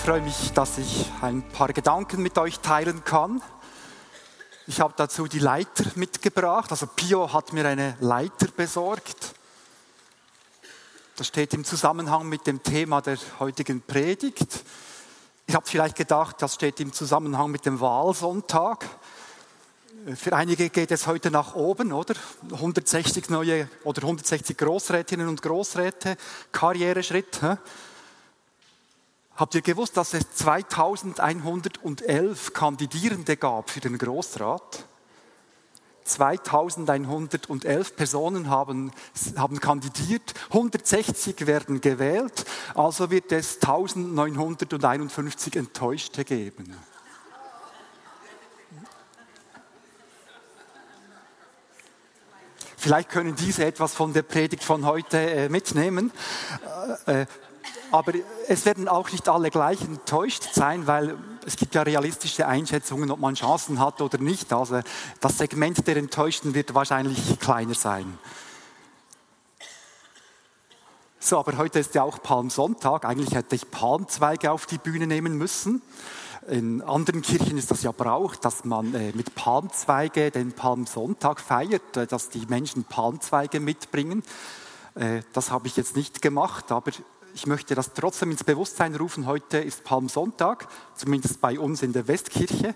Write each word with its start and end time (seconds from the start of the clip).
Freue 0.00 0.22
mich, 0.22 0.52
dass 0.52 0.78
ich 0.78 1.06
ein 1.20 1.42
paar 1.42 1.68
Gedanken 1.74 2.22
mit 2.22 2.38
euch 2.38 2.60
teilen 2.60 3.04
kann. 3.04 3.42
Ich 4.66 4.80
habe 4.80 4.94
dazu 4.96 5.26
die 5.26 5.38
Leiter 5.38 5.84
mitgebracht. 5.94 6.70
Also 6.70 6.86
Pio 6.86 7.30
hat 7.30 7.52
mir 7.52 7.66
eine 7.66 7.96
Leiter 8.00 8.46
besorgt. 8.56 9.34
Das 11.16 11.26
steht 11.26 11.52
im 11.52 11.64
Zusammenhang 11.64 12.26
mit 12.30 12.46
dem 12.46 12.62
Thema 12.62 13.02
der 13.02 13.18
heutigen 13.40 13.82
Predigt. 13.82 14.64
Ich 15.46 15.54
habe 15.54 15.66
vielleicht 15.66 15.96
gedacht, 15.96 16.36
das 16.40 16.54
steht 16.54 16.80
im 16.80 16.94
Zusammenhang 16.94 17.50
mit 17.50 17.66
dem 17.66 17.78
Wahlsonntag. 17.78 18.86
Für 20.16 20.34
einige 20.34 20.70
geht 20.70 20.92
es 20.92 21.06
heute 21.06 21.30
nach 21.30 21.54
oben, 21.54 21.92
oder? 21.92 22.14
160 22.50 23.28
neue 23.28 23.68
oder 23.84 24.02
160 24.02 24.56
Großrätinnen 24.56 25.28
und 25.28 25.42
Großräte, 25.42 26.16
Karriereschritt. 26.52 27.42
Hä? 27.42 27.58
Habt 29.40 29.54
ihr 29.54 29.62
gewusst, 29.62 29.96
dass 29.96 30.12
es 30.12 30.30
2111 30.32 32.52
Kandidierende 32.52 33.38
gab 33.38 33.70
für 33.70 33.80
den 33.80 33.96
Großrat? 33.96 34.84
2111 36.04 37.96
Personen 37.96 38.50
haben, 38.50 38.92
haben 39.36 39.58
kandidiert, 39.58 40.34
160 40.50 41.46
werden 41.46 41.80
gewählt, 41.80 42.44
also 42.74 43.10
wird 43.10 43.32
es 43.32 43.54
1951 43.62 45.56
Enttäuschte 45.56 46.26
geben. 46.26 46.76
Vielleicht 52.76 53.08
können 53.08 53.34
diese 53.36 53.64
etwas 53.64 53.94
von 53.94 54.12
der 54.12 54.20
Predigt 54.20 54.64
von 54.64 54.84
heute 54.84 55.18
äh, 55.18 55.48
mitnehmen. 55.48 56.12
Aber 57.92 58.12
es 58.46 58.64
werden 58.66 58.88
auch 58.88 59.10
nicht 59.10 59.28
alle 59.28 59.50
gleich 59.50 59.80
enttäuscht 59.82 60.48
sein, 60.52 60.86
weil 60.86 61.16
es 61.44 61.56
gibt 61.56 61.74
ja 61.74 61.82
realistische 61.82 62.46
Einschätzungen, 62.46 63.10
ob 63.10 63.18
man 63.18 63.34
Chancen 63.34 63.80
hat 63.80 64.00
oder 64.00 64.18
nicht. 64.18 64.52
Also 64.52 64.80
das 65.20 65.38
Segment 65.38 65.86
der 65.86 65.96
Enttäuschten 65.96 66.54
wird 66.54 66.74
wahrscheinlich 66.74 67.38
kleiner 67.40 67.74
sein. 67.74 68.18
So, 71.18 71.38
aber 71.38 71.58
heute 71.58 71.80
ist 71.80 71.94
ja 71.94 72.02
auch 72.02 72.22
Palmsonntag. 72.22 73.04
Eigentlich 73.04 73.34
hätte 73.34 73.54
ich 73.54 73.70
Palmzweige 73.70 74.52
auf 74.52 74.66
die 74.66 74.78
Bühne 74.78 75.06
nehmen 75.06 75.36
müssen. 75.36 75.82
In 76.48 76.80
anderen 76.82 77.20
Kirchen 77.20 77.58
ist 77.58 77.70
das 77.70 77.82
ja 77.82 77.92
Brauch, 77.92 78.36
dass 78.36 78.64
man 78.64 78.94
äh, 78.94 79.12
mit 79.14 79.34
Palmzweige 79.34 80.30
den 80.30 80.52
Palmsonntag 80.52 81.40
feiert, 81.40 81.96
äh, 81.96 82.06
dass 82.06 82.30
die 82.30 82.46
Menschen 82.46 82.84
Palmzweige 82.84 83.60
mitbringen. 83.60 84.22
Äh, 84.94 85.20
das 85.34 85.50
habe 85.50 85.66
ich 85.66 85.76
jetzt 85.76 85.96
nicht 85.96 86.22
gemacht, 86.22 86.72
aber 86.72 86.92
ich 87.34 87.46
möchte 87.46 87.74
das 87.74 87.92
trotzdem 87.92 88.30
ins 88.30 88.44
Bewusstsein 88.44 88.94
rufen. 88.94 89.26
Heute 89.26 89.58
ist 89.58 89.84
Palmsonntag, 89.84 90.68
zumindest 90.94 91.40
bei 91.40 91.58
uns 91.58 91.82
in 91.82 91.92
der 91.92 92.08
Westkirche. 92.08 92.74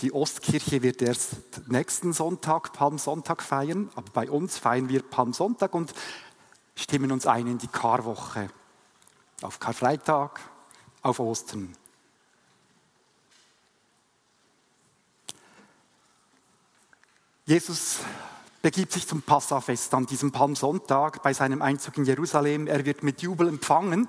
Die 0.00 0.12
Ostkirche 0.12 0.82
wird 0.82 1.00
erst 1.00 1.36
nächsten 1.68 2.12
Sonntag 2.12 2.72
Palmsonntag 2.72 3.42
feiern, 3.42 3.90
aber 3.94 4.10
bei 4.12 4.30
uns 4.30 4.58
feiern 4.58 4.88
wir 4.88 5.02
Palmsonntag 5.02 5.74
und 5.74 5.94
stimmen 6.74 7.12
uns 7.12 7.26
ein 7.26 7.46
in 7.46 7.58
die 7.58 7.68
Karwoche. 7.68 8.48
Auf 9.42 9.58
Karfreitag, 9.58 10.40
auf 11.02 11.18
Ostern. 11.18 11.74
Jesus 17.46 18.00
begibt 18.62 18.92
sich 18.92 19.06
zum 19.06 19.22
Passafest 19.22 19.92
an 19.94 20.06
diesem 20.06 20.32
Palmsonntag 20.32 21.22
bei 21.22 21.32
seinem 21.32 21.62
Einzug 21.62 21.98
in 21.98 22.04
Jerusalem. 22.04 22.66
Er 22.66 22.84
wird 22.84 23.02
mit 23.02 23.22
Jubel 23.22 23.48
empfangen, 23.48 24.08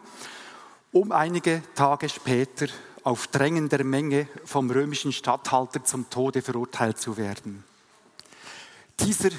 um 0.92 1.12
einige 1.12 1.62
Tage 1.76 2.10
später 2.10 2.68
auf 3.04 3.28
Drängen 3.28 3.70
der 3.70 3.84
Menge 3.84 4.28
vom 4.46 4.70
römischen 4.70 5.14
Statthalter 5.14 5.84
zum 5.84 6.10
Tode 6.10 6.42
verurteilt 6.42 7.00
zu 7.00 7.18
werden. 7.18 7.64
Dieser 9.00 9.30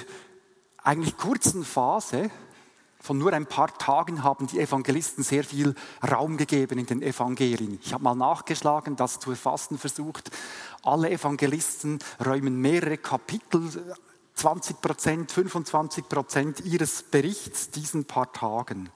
eigentlich 0.83 1.17
kurzen 1.17 1.63
Phase 1.63 2.31
von 3.01 3.17
nur 3.17 3.31
ein 3.31 3.45
paar 3.45 3.77
Tagen 3.77 4.23
haben 4.23 4.47
die 4.47 4.59
Evangelisten 4.59 5.23
sehr 5.23 5.43
viel 5.43 5.73
Raum 6.09 6.35
gegeben 6.37 6.79
in 6.79 6.85
den 6.85 7.01
Evangelien. 7.01 7.79
Ich 7.81 7.93
habe 7.93 8.03
mal 8.03 8.15
nachgeschlagen, 8.15 8.95
das 8.95 9.19
zu 9.19 9.31
erfassen 9.31 9.77
versucht. 9.77 10.31
Alle 10.83 11.09
Evangelisten 11.09 11.99
räumen 12.25 12.59
mehrere 12.59 12.97
Kapitel 12.97 13.95
20 14.39 14.79
Prozent, 14.79 15.31
25 15.33 16.07
Prozent 16.07 16.59
ihres 16.61 17.03
Berichts 17.03 17.71
diesen 17.71 18.05
paar 18.05 18.31
Tagen. 18.31 18.89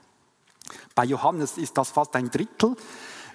Bei 0.95 1.03
Johannes 1.03 1.57
ist 1.57 1.77
das 1.77 1.89
fast 1.89 2.15
ein 2.15 2.31
Drittel. 2.31 2.77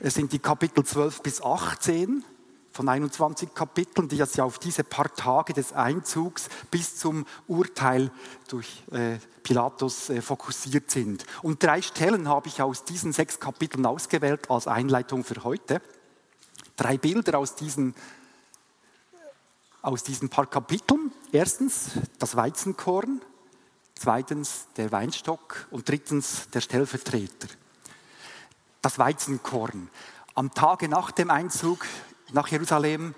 Es 0.00 0.14
sind 0.14 0.32
die 0.32 0.38
Kapitel 0.38 0.84
12 0.84 1.20
bis 1.20 1.42
18 1.42 2.24
von 2.72 2.88
21 2.88 3.54
Kapiteln, 3.54 4.08
die 4.08 4.16
jetzt 4.16 4.38
ja 4.38 4.44
auf 4.44 4.58
diese 4.58 4.84
paar 4.84 5.12
Tage 5.14 5.52
des 5.52 5.74
Einzugs 5.74 6.48
bis 6.70 6.96
zum 6.96 7.26
Urteil 7.46 8.10
durch 8.48 8.84
äh, 8.90 9.18
Pilatus 9.42 10.08
äh, 10.08 10.22
fokussiert 10.22 10.90
sind. 10.90 11.26
Und 11.42 11.62
drei 11.62 11.82
Stellen 11.82 12.26
habe 12.26 12.48
ich 12.48 12.62
aus 12.62 12.84
diesen 12.84 13.12
sechs 13.12 13.38
Kapiteln 13.38 13.84
ausgewählt 13.84 14.50
als 14.50 14.66
Einleitung 14.66 15.24
für 15.24 15.44
heute. 15.44 15.82
Drei 16.76 16.96
Bilder 16.96 17.38
aus 17.38 17.54
diesen 17.54 17.94
aus 19.82 20.02
diesen 20.02 20.28
paar 20.28 20.46
Kapiteln. 20.46 21.12
Erstens 21.32 21.90
das 22.18 22.36
Weizenkorn, 22.36 23.20
zweitens 23.94 24.66
der 24.76 24.92
Weinstock 24.92 25.66
und 25.70 25.88
drittens 25.88 26.48
der 26.50 26.60
Stellvertreter. 26.60 27.48
Das 28.82 28.98
Weizenkorn. 28.98 29.90
Am 30.34 30.52
Tage 30.52 30.88
nach 30.88 31.10
dem 31.10 31.30
Einzug 31.30 31.84
nach 32.32 32.48
Jerusalem 32.48 33.14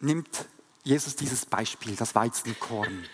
nimmt 0.00 0.46
Jesus 0.84 1.16
dieses 1.16 1.46
Beispiel, 1.46 1.96
das 1.96 2.14
Weizenkorn. 2.14 3.04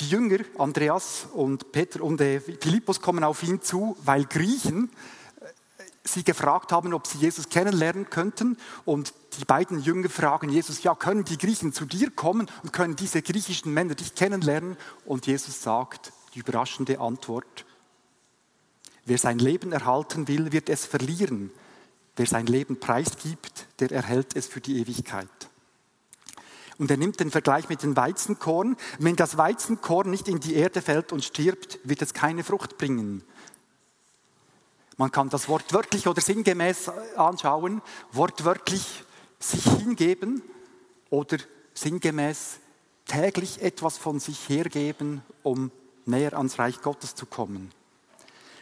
Die 0.00 0.08
Jünger, 0.08 0.38
Andreas 0.58 1.28
und 1.32 1.70
Peter 1.70 2.02
und 2.02 2.18
Philippus, 2.18 3.00
kommen 3.00 3.22
auf 3.22 3.42
ihn 3.42 3.62
zu, 3.62 3.96
weil 4.04 4.24
Griechen 4.24 4.90
sie 6.04 6.22
gefragt 6.22 6.70
haben, 6.70 6.92
ob 6.92 7.06
sie 7.06 7.18
Jesus 7.18 7.48
kennenlernen 7.48 8.10
könnten. 8.10 8.58
Und 8.84 9.14
die 9.38 9.44
beiden 9.44 9.80
Jünger 9.80 10.10
fragen 10.10 10.50
Jesus, 10.50 10.82
ja, 10.82 10.94
können 10.94 11.24
die 11.24 11.38
Griechen 11.38 11.72
zu 11.72 11.86
dir 11.86 12.10
kommen 12.10 12.50
und 12.62 12.72
können 12.72 12.94
diese 12.94 13.22
griechischen 13.22 13.72
Männer 13.72 13.94
dich 13.94 14.14
kennenlernen? 14.14 14.76
Und 15.04 15.26
Jesus 15.26 15.62
sagt 15.62 16.12
die 16.34 16.40
überraschende 16.40 17.00
Antwort, 17.00 17.64
wer 19.06 19.18
sein 19.18 19.38
Leben 19.38 19.72
erhalten 19.72 20.28
will, 20.28 20.52
wird 20.52 20.68
es 20.68 20.86
verlieren. 20.86 21.50
Wer 22.16 22.26
sein 22.26 22.46
Leben 22.46 22.78
preisgibt, 22.78 23.66
der 23.80 23.90
erhält 23.90 24.36
es 24.36 24.46
für 24.46 24.60
die 24.60 24.80
Ewigkeit. 24.80 25.28
Und 26.78 26.90
er 26.90 26.96
nimmt 26.96 27.20
den 27.20 27.30
Vergleich 27.30 27.68
mit 27.68 27.82
dem 27.82 27.96
Weizenkorn. 27.96 28.76
Wenn 28.98 29.16
das 29.16 29.36
Weizenkorn 29.36 30.10
nicht 30.10 30.28
in 30.28 30.40
die 30.40 30.54
Erde 30.54 30.82
fällt 30.82 31.12
und 31.12 31.24
stirbt, 31.24 31.78
wird 31.84 32.02
es 32.02 32.14
keine 32.14 32.44
Frucht 32.44 32.78
bringen. 32.78 33.22
Man 34.96 35.10
kann 35.10 35.28
das 35.28 35.48
wortwörtlich 35.48 36.06
oder 36.06 36.20
sinngemäß 36.20 36.88
anschauen, 37.16 37.82
wortwörtlich 38.12 39.04
sich 39.40 39.64
hingeben 39.64 40.42
oder 41.10 41.38
sinngemäß 41.74 42.58
täglich 43.06 43.60
etwas 43.60 43.98
von 43.98 44.20
sich 44.20 44.48
hergeben, 44.48 45.22
um 45.42 45.70
näher 46.06 46.36
ans 46.36 46.58
Reich 46.58 46.80
Gottes 46.80 47.14
zu 47.14 47.26
kommen. 47.26 47.70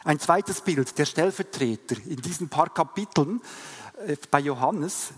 Ein 0.05 0.19
zweites 0.19 0.62
Bild, 0.62 0.99
der 0.99 1.05
Stellvertreter. 1.05 1.96
In 2.06 2.17
diesen 2.17 2.49
paar 2.49 2.73
Kapiteln 2.73 3.40
äh, 4.06 4.17
bei 4.31 4.40
Johannes 4.40 5.12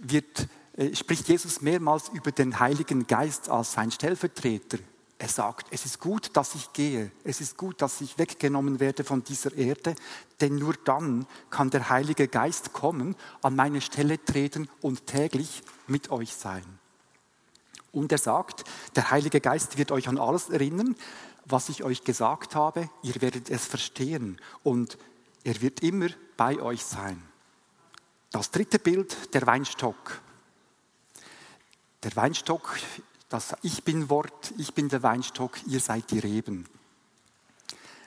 wird, 0.00 0.48
äh, 0.76 0.94
spricht 0.94 1.28
Jesus 1.28 1.60
mehrmals 1.60 2.08
über 2.08 2.32
den 2.32 2.58
Heiligen 2.58 3.06
Geist 3.06 3.50
als 3.50 3.72
sein 3.72 3.90
Stellvertreter. 3.90 4.78
Er 5.18 5.28
sagt, 5.28 5.68
es 5.70 5.86
ist 5.86 5.98
gut, 5.98 6.36
dass 6.36 6.54
ich 6.54 6.72
gehe, 6.74 7.10
es 7.24 7.40
ist 7.40 7.56
gut, 7.56 7.80
dass 7.80 8.02
ich 8.02 8.18
weggenommen 8.18 8.80
werde 8.80 9.02
von 9.02 9.24
dieser 9.24 9.54
Erde, 9.54 9.94
denn 10.42 10.56
nur 10.56 10.74
dann 10.84 11.26
kann 11.48 11.70
der 11.70 11.88
Heilige 11.88 12.28
Geist 12.28 12.74
kommen, 12.74 13.16
an 13.40 13.56
meine 13.56 13.80
Stelle 13.80 14.22
treten 14.22 14.68
und 14.82 15.06
täglich 15.06 15.62
mit 15.86 16.10
euch 16.10 16.34
sein. 16.34 16.64
Und 17.92 18.12
er 18.12 18.18
sagt, 18.18 18.64
der 18.94 19.10
Heilige 19.10 19.40
Geist 19.40 19.78
wird 19.78 19.90
euch 19.90 20.06
an 20.06 20.18
alles 20.18 20.50
erinnern, 20.50 20.94
was 21.46 21.70
ich 21.70 21.82
euch 21.82 22.04
gesagt 22.04 22.54
habe, 22.54 22.90
ihr 23.02 23.14
werdet 23.22 23.48
es 23.48 23.64
verstehen 23.64 24.38
und 24.64 24.98
er 25.44 25.62
wird 25.62 25.82
immer 25.82 26.08
bei 26.36 26.60
euch 26.60 26.84
sein. 26.84 27.22
Das 28.32 28.50
dritte 28.50 28.78
Bild, 28.78 29.32
der 29.32 29.46
Weinstock. 29.46 30.20
Der 32.02 32.14
Weinstock, 32.16 32.76
das 33.28 33.56
Ich 33.62 33.84
bin 33.84 34.08
Wort, 34.08 34.52
ich 34.56 34.74
bin 34.74 34.88
der 34.88 35.02
Weinstock, 35.02 35.58
ihr 35.66 35.80
seid 35.80 36.10
die 36.10 36.18
Reben. 36.18 36.66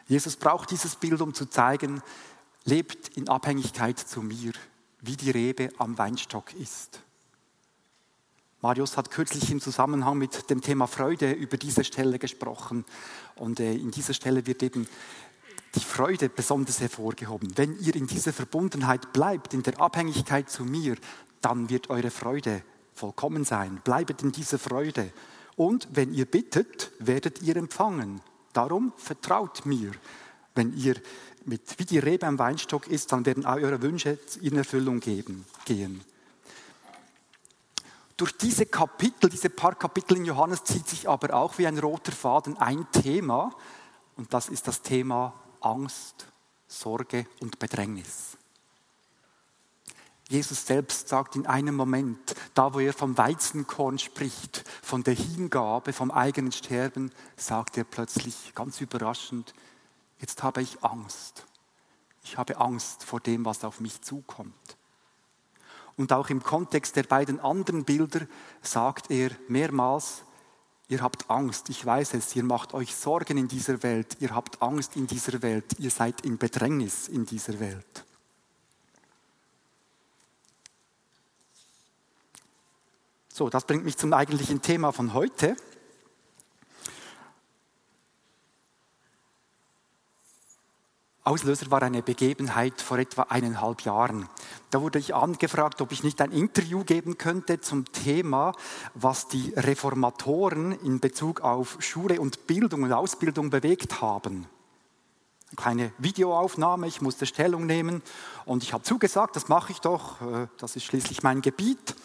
Jesus 0.08 0.36
braucht 0.36 0.72
dieses 0.72 0.96
Bild, 0.96 1.22
um 1.22 1.34
zu 1.34 1.46
zeigen, 1.46 2.02
lebt 2.66 3.10
in 3.18 3.30
Abhängigkeit 3.30 4.00
zu 4.00 4.22
mir, 4.22 4.54
wie 5.02 5.16
die 5.16 5.32
Rebe 5.32 5.70
am 5.78 5.98
Weinstock 5.98 6.54
ist. 6.54 7.02
Marius 8.62 8.98
hat 8.98 9.12
kürzlich 9.12 9.52
im 9.52 9.62
Zusammenhang 9.62 10.18
mit 10.18 10.50
dem 10.50 10.62
Thema 10.62 10.88
Freude 10.88 11.32
über 11.32 11.56
diese 11.56 11.86
Stelle 11.86 12.20
gesprochen. 12.20 12.84
Und 13.36 13.62
äh, 13.62 13.74
in 13.74 13.92
dieser 13.92 14.14
Stelle 14.14 14.46
wird 14.48 14.64
eben 14.64 14.88
die 15.76 15.80
Freude 15.80 16.28
besonders 16.28 16.82
hervorgehoben. 16.82 17.58
Wenn 17.58 17.80
ihr 17.80 17.96
in 17.96 18.08
dieser 18.08 18.34
Verbundenheit 18.34 19.14
bleibt, 19.14 19.54
in 19.54 19.64
der 19.64 19.80
Abhängigkeit 19.80 20.50
zu 20.50 20.66
mir, 20.66 20.98
dann 21.40 21.70
wird 21.70 21.90
eure 21.90 22.12
Freude 22.12 22.64
vollkommen 23.00 23.46
sein. 23.46 23.82
Bleibet 23.84 24.22
in 24.22 24.32
dieser 24.32 24.60
Freude. 24.60 25.12
Und 25.56 25.88
wenn 25.92 26.14
ihr 26.14 26.26
bittet, 26.26 26.92
werdet 27.00 27.42
ihr 27.42 27.56
empfangen. 27.56 28.22
Darum 28.54 28.94
vertraut 28.98 29.66
mir. 29.66 29.92
Wenn 30.56 30.76
ihr 30.78 30.96
mit, 31.46 31.80
wie 31.80 31.86
die 31.86 32.00
Rebe 32.00 32.28
am 32.28 32.38
Weinstock 32.38 32.88
ist, 32.88 33.12
dann 33.12 33.26
werden 33.26 33.46
eure 33.46 33.82
Wünsche 33.82 34.20
in 34.42 34.58
Erfüllung 34.58 35.00
geben, 35.00 35.46
gehen 35.66 36.02
durch 38.20 38.36
diese 38.36 38.66
Kapitel, 38.66 39.30
diese 39.30 39.50
paar 39.50 39.76
Kapitel 39.76 40.18
in 40.18 40.26
Johannes 40.26 40.66
zieht 40.66 40.88
sich 40.90 41.08
aber 41.08 41.34
auch 41.34 41.58
wie 41.58 41.66
ein 41.66 41.80
roter 41.80 42.12
Faden 42.12 42.58
ein 42.58 42.86
Thema 42.92 43.50
und 44.18 44.34
das 44.34 44.50
ist 44.50 44.68
das 44.68 44.82
Thema 44.82 45.34
Angst, 45.62 46.28
Sorge 46.68 47.26
und 47.40 47.60
Bedrängnis. 47.60 48.39
Jesus 50.30 50.68
selbst 50.68 51.10
sagt 51.10 51.36
in 51.36 51.48
einem 51.48 51.76
Moment, 51.76 52.36
da 52.54 52.76
wo 52.76 52.80
er 52.80 52.94
vom 52.94 53.18
Weizenkorn 53.18 53.98
spricht, 53.98 54.64
von 54.84 55.04
der 55.04 55.16
Hingabe, 55.16 55.92
vom 55.92 56.12
eigenen 56.12 56.52
Sterben, 56.52 57.12
sagt 57.36 57.78
er 57.78 57.84
plötzlich 57.84 58.54
ganz 58.54 58.80
überraschend, 58.80 59.56
jetzt 60.20 60.44
habe 60.44 60.62
ich 60.62 60.84
Angst. 60.84 61.48
Ich 62.24 62.38
habe 62.38 62.58
Angst 62.58 63.04
vor 63.04 63.20
dem, 63.20 63.44
was 63.44 63.64
auf 63.64 63.80
mich 63.80 64.02
zukommt. 64.02 64.54
Und 65.98 66.14
auch 66.14 66.30
im 66.30 66.44
Kontext 66.44 66.96
der 66.96 67.04
beiden 67.04 67.40
anderen 67.40 67.84
Bilder 67.84 68.28
sagt 68.62 69.10
er 69.10 69.32
mehrmals, 69.48 70.22
ihr 70.90 71.02
habt 71.02 71.28
Angst, 71.32 71.70
ich 71.70 71.84
weiß 71.84 72.14
es, 72.14 72.36
ihr 72.36 72.44
macht 72.44 72.76
euch 72.76 72.96
Sorgen 72.96 73.40
in 73.40 73.48
dieser 73.48 73.82
Welt, 73.82 74.18
ihr 74.20 74.36
habt 74.36 74.62
Angst 74.62 74.96
in 74.96 75.08
dieser 75.08 75.42
Welt, 75.42 75.66
ihr 75.80 75.90
seid 75.90 76.22
in 76.22 76.38
Bedrängnis 76.38 77.08
in 77.08 77.26
dieser 77.26 77.60
Welt. 77.60 78.06
So, 83.40 83.48
das 83.48 83.64
bringt 83.64 83.86
mich 83.86 83.96
zum 83.96 84.12
eigentlichen 84.12 84.62
Thema 84.62 84.92
von 84.92 85.14
heute. 85.14 85.56
Auslöser 91.24 91.72
war 91.72 91.82
eine 91.82 92.04
Begebenheit 92.04 92.82
vor 92.82 92.98
etwa 92.98 93.22
eineinhalb 93.30 93.84
Jahren. 93.84 94.28
Da 94.72 94.82
wurde 94.82 95.00
ich 95.00 95.16
angefragt, 95.16 95.80
ob 95.80 95.94
ich 95.94 96.04
nicht 96.04 96.20
ein 96.20 96.34
Interview 96.34 96.84
geben 96.84 97.18
könnte 97.18 97.62
zum 97.62 97.90
Thema, 97.94 98.52
was 98.94 99.30
die 99.30 99.54
Reformatoren 99.56 100.74
in 100.74 101.00
Bezug 101.00 101.40
auf 101.40 101.78
Schule 101.80 102.20
und 102.20 102.46
Bildung 102.46 102.84
und 102.84 102.92
Ausbildung 102.92 103.50
bewegt 103.50 104.02
haben. 104.02 104.50
Eine 105.48 105.56
kleine 105.56 105.94
Videoaufnahme, 105.98 106.88
ich 106.88 107.00
musste 107.00 107.26
Stellung 107.26 107.66
nehmen 107.66 108.02
und 108.44 108.64
ich 108.64 108.74
habe 108.74 108.84
zugesagt, 108.84 109.38
das 109.38 109.48
mache 109.48 109.72
ich 109.72 109.80
doch, 109.80 110.20
äh, 110.22 110.48
das 110.58 110.76
ist 110.76 110.84
schließlich 110.84 111.24
mein 111.24 111.42
Gebiet. 111.42 111.96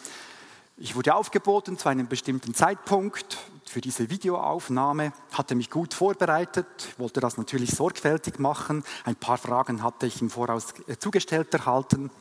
Ich 0.77 0.93
wurde 0.93 1.15
aufgeboten 1.15 1.77
zu 1.77 1.87
einem 1.87 2.07
bestimmten 2.07 2.53
Zeitpunkt 2.53 3.37
für 3.63 3.79
diese 3.79 4.09
Videoaufnahme, 4.09 5.13
hatte 5.31 5.55
mich 5.55 5.69
gut 5.69 5.93
vorbereitet, 5.93 6.67
wollte 6.97 7.21
das 7.21 7.37
natürlich 7.37 7.71
sorgfältig 7.71 8.39
machen. 8.39 8.83
Ein 9.05 9.15
paar 9.15 9.37
Fragen 9.37 9.83
hatte 9.83 10.05
ich 10.05 10.21
im 10.21 10.29
Voraus 10.29 10.73
äh, 10.87 10.97
zugestellt 10.97 11.53
erhalten. 11.53 12.11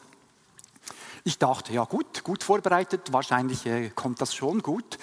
Ich 1.24 1.38
dachte, 1.38 1.72
ja 1.72 1.84
gut, 1.84 2.22
gut 2.22 2.44
vorbereitet, 2.44 3.12
wahrscheinlich 3.12 3.66
äh, 3.66 3.90
kommt 3.90 4.20
das 4.20 4.32
schon 4.32 4.62
gut. 4.62 4.98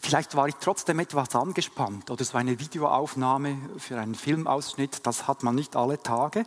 Vielleicht 0.00 0.36
war 0.36 0.46
ich 0.46 0.54
trotzdem 0.60 1.00
etwas 1.00 1.34
angespannt 1.34 2.08
oder 2.08 2.24
so 2.24 2.38
eine 2.38 2.60
Videoaufnahme 2.60 3.58
für 3.78 3.98
einen 3.98 4.14
Filmausschnitt, 4.14 5.04
das 5.04 5.26
hat 5.26 5.42
man 5.42 5.56
nicht 5.56 5.74
alle 5.74 6.00
Tage. 6.00 6.44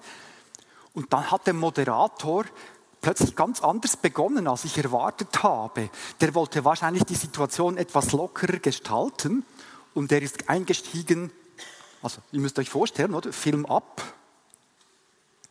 Und 0.93 1.11
dann 1.11 1.29
hat 1.31 1.47
der 1.47 1.53
Moderator 1.53 2.45
plötzlich 3.05 3.35
ganz 3.35 3.61
anders 3.61 3.97
begonnen, 3.97 4.47
als 4.47 4.65
ich 4.65 4.79
erwartet 4.79 5.43
habe. 5.43 5.91
Der 6.21 6.33
wollte 6.33 6.65
wahrscheinlich 6.65 7.03
die 7.03 7.13
Situation 7.13 7.77
etwas 7.77 8.13
lockerer 8.13 8.57
gestalten 8.57 9.45
und 9.93 10.09
der 10.09 10.23
ist 10.23 10.49
eingestiegen, 10.49 11.31
also 12.01 12.19
ihr 12.31 12.39
müsst 12.39 12.57
euch 12.57 12.71
vorstellen, 12.71 13.13
oder? 13.13 13.31
Film 13.31 13.67
ab. 13.67 14.01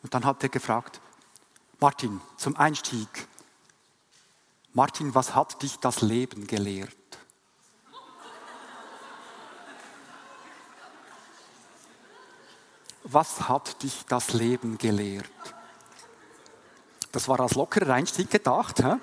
Und 0.02 0.12
dann 0.12 0.24
hat 0.24 0.42
er 0.42 0.48
gefragt, 0.48 1.00
Martin, 1.78 2.20
zum 2.36 2.56
Einstieg, 2.56 3.28
Martin, 4.72 5.14
was 5.14 5.36
hat 5.36 5.62
dich 5.62 5.78
das 5.78 6.00
Leben 6.00 6.48
gelehrt? 6.48 6.90
Was 13.04 13.48
hat 13.48 13.80
dich 13.84 14.04
das 14.08 14.32
Leben 14.32 14.76
gelehrt? 14.76 15.53
Das 17.14 17.28
war 17.28 17.38
als 17.38 17.54
lockerer 17.54 17.94
Einstieg 17.94 18.28
gedacht. 18.28 18.82
He? 18.82 18.94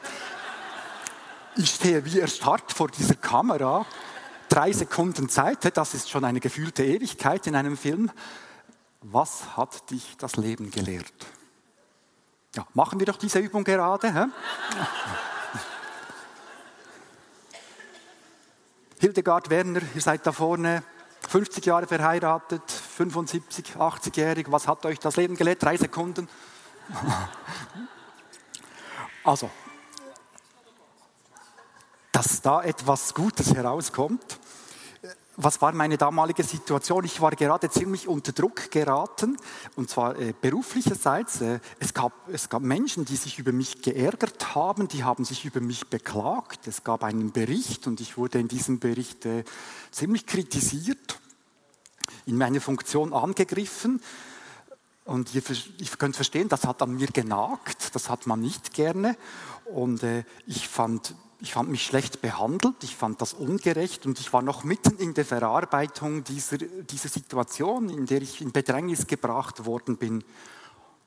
Ich 1.55 1.69
stehe 1.69 2.03
wie 2.03 2.19
erstarrt 2.19 2.73
vor 2.73 2.89
dieser 2.89 3.15
Kamera. 3.15 3.85
Drei 4.49 4.73
Sekunden 4.73 5.29
Zeit, 5.29 5.77
das 5.77 5.93
ist 5.93 6.09
schon 6.09 6.25
eine 6.25 6.41
gefühlte 6.41 6.83
Ewigkeit 6.83 7.47
in 7.47 7.55
einem 7.55 7.77
Film. 7.77 8.11
Was 9.01 9.55
hat 9.55 9.89
dich 9.89 10.17
das 10.17 10.35
Leben 10.35 10.71
gelehrt? 10.71 11.13
Ja, 12.53 12.67
machen 12.73 12.99
wir 12.99 13.05
doch 13.05 13.15
diese 13.15 13.39
Übung 13.39 13.63
gerade. 13.63 14.13
He? 14.13 14.25
Hildegard 18.99 19.49
Werner, 19.49 19.81
ihr 19.95 20.01
seid 20.01 20.27
da 20.27 20.33
vorne, 20.33 20.83
50 21.29 21.65
Jahre 21.65 21.87
verheiratet, 21.87 22.69
75, 22.69 23.77
80-jährig. 23.77 24.51
Was 24.51 24.67
hat 24.67 24.85
euch 24.85 24.99
das 24.99 25.15
Leben 25.15 25.37
gelehrt? 25.37 25.63
Drei 25.63 25.77
Sekunden. 25.77 26.27
Also, 29.23 29.49
dass 32.11 32.41
da 32.41 32.63
etwas 32.63 33.13
Gutes 33.13 33.53
herauskommt. 33.53 34.39
Was 35.37 35.61
war 35.61 35.71
meine 35.71 35.97
damalige 35.97 36.43
Situation? 36.43 37.05
Ich 37.05 37.21
war 37.21 37.31
gerade 37.31 37.69
ziemlich 37.69 38.07
unter 38.07 38.31
Druck 38.31 38.69
geraten, 38.69 39.37
und 39.75 39.89
zwar 39.89 40.19
äh, 40.19 40.33
beruflicherseits. 40.39 41.41
Äh, 41.41 41.59
es, 41.79 41.93
gab, 41.93 42.13
es 42.29 42.49
gab 42.49 42.61
Menschen, 42.63 43.05
die 43.05 43.15
sich 43.15 43.39
über 43.39 43.51
mich 43.51 43.81
geärgert 43.81 44.55
haben, 44.55 44.87
die 44.87 45.03
haben 45.03 45.23
sich 45.23 45.45
über 45.45 45.61
mich 45.61 45.87
beklagt. 45.87 46.67
Es 46.67 46.83
gab 46.83 47.03
einen 47.03 47.31
Bericht 47.31 47.87
und 47.87 48.01
ich 48.01 48.17
wurde 48.17 48.39
in 48.39 48.49
diesem 48.49 48.79
Bericht 48.79 49.25
äh, 49.25 49.43
ziemlich 49.91 50.25
kritisiert, 50.25 51.19
in 52.25 52.37
meiner 52.37 52.59
Funktion 52.59 53.13
angegriffen. 53.13 54.01
Und 55.11 55.35
ihr, 55.35 55.43
ihr 55.77 55.87
könnt 55.97 56.15
verstehen, 56.15 56.47
das 56.47 56.65
hat 56.65 56.81
an 56.81 56.95
mir 56.95 57.07
genagt, 57.07 57.93
das 57.93 58.09
hat 58.09 58.27
man 58.27 58.39
nicht 58.39 58.73
gerne. 58.73 59.17
Und 59.65 60.03
äh, 60.03 60.23
ich, 60.47 60.69
fand, 60.69 61.15
ich 61.41 61.51
fand 61.51 61.69
mich 61.69 61.83
schlecht 61.83 62.21
behandelt, 62.21 62.81
ich 62.81 62.95
fand 62.95 63.21
das 63.21 63.33
ungerecht 63.33 64.05
und 64.05 64.21
ich 64.21 64.31
war 64.31 64.41
noch 64.41 64.63
mitten 64.63 64.97
in 64.99 65.13
der 65.13 65.25
Verarbeitung 65.25 66.23
dieser, 66.23 66.59
dieser 66.59 67.09
Situation, 67.09 67.89
in 67.89 68.05
der 68.05 68.21
ich 68.21 68.39
in 68.39 68.53
Bedrängnis 68.53 69.05
gebracht 69.05 69.65
worden 69.65 69.97
bin. 69.97 70.23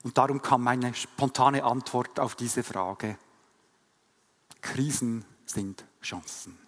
Und 0.02 0.18
darum 0.18 0.42
kam 0.42 0.64
meine 0.64 0.92
spontane 0.92 1.64
Antwort 1.64 2.20
auf 2.20 2.34
diese 2.34 2.62
Frage. 2.62 3.16
Krisen 4.61 5.25
sind 5.46 5.82
Chancen. 6.02 6.58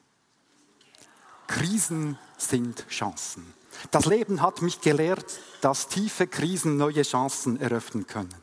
Krisen 1.47 2.19
sind 2.39 2.89
Chancen. 2.89 3.53
Das 3.91 4.07
Leben 4.07 4.43
hat 4.43 4.63
mich 4.63 4.81
gelehrt, 4.81 5.41
dass 5.61 5.89
tiefe 5.89 6.27
Krisen 6.27 6.77
neue 6.77 7.03
Chancen 7.03 7.61
eröffnen 7.61 8.07
können. 8.07 8.35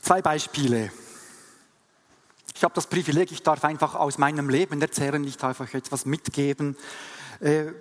Zwei 0.00 0.20
Beispiele. 0.20 0.92
Ich 2.54 2.62
habe 2.62 2.74
das 2.74 2.86
Privileg, 2.86 3.32
ich 3.32 3.42
darf 3.42 3.64
einfach 3.64 3.94
aus 3.94 4.18
meinem 4.18 4.48
Leben 4.48 4.80
erzählen, 4.80 5.22
ich 5.24 5.36
darf 5.36 5.60
euch 5.60 5.74
etwas 5.74 6.06
mitgeben. 6.06 6.76
Äh, 7.40 7.72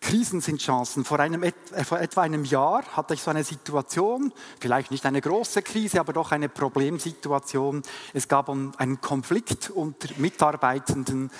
Krisen 0.00 0.40
sind 0.40 0.60
Chancen. 0.60 1.04
Vor, 1.04 1.20
einem, 1.20 1.42
äh, 1.42 1.52
vor 1.84 2.00
etwa 2.00 2.22
einem 2.22 2.44
Jahr 2.44 2.84
hatte 2.96 3.14
ich 3.14 3.22
so 3.22 3.30
eine 3.30 3.44
Situation, 3.44 4.32
vielleicht 4.58 4.90
nicht 4.90 5.04
eine 5.04 5.20
große 5.20 5.62
Krise, 5.62 6.00
aber 6.00 6.12
doch 6.12 6.32
eine 6.32 6.48
Problemsituation. 6.48 7.82
Es 8.14 8.28
gab 8.28 8.48
einen 8.48 9.00
Konflikt 9.00 9.70
unter 9.70 10.08
Mitarbeitenden, 10.16 11.30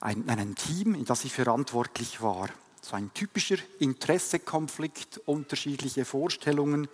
ein, 0.00 0.28
ein 0.28 0.54
Team, 0.54 0.94
in 0.94 1.04
das 1.04 1.24
ich 1.24 1.32
verantwortlich 1.32 2.20
war. 2.20 2.48
So 2.82 2.96
ein 2.96 3.14
typischer 3.14 3.56
Interessekonflikt, 3.78 5.18
unterschiedliche 5.24 6.04
Vorstellungen. 6.04 6.88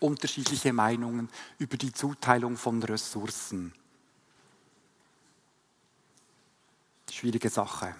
unterschiedliche 0.00 0.72
Meinungen 0.72 1.28
über 1.58 1.76
die 1.76 1.92
Zuteilung 1.92 2.56
von 2.56 2.80
Ressourcen. 2.82 3.72
Schwierige 7.10 7.48
Sache. 7.48 7.96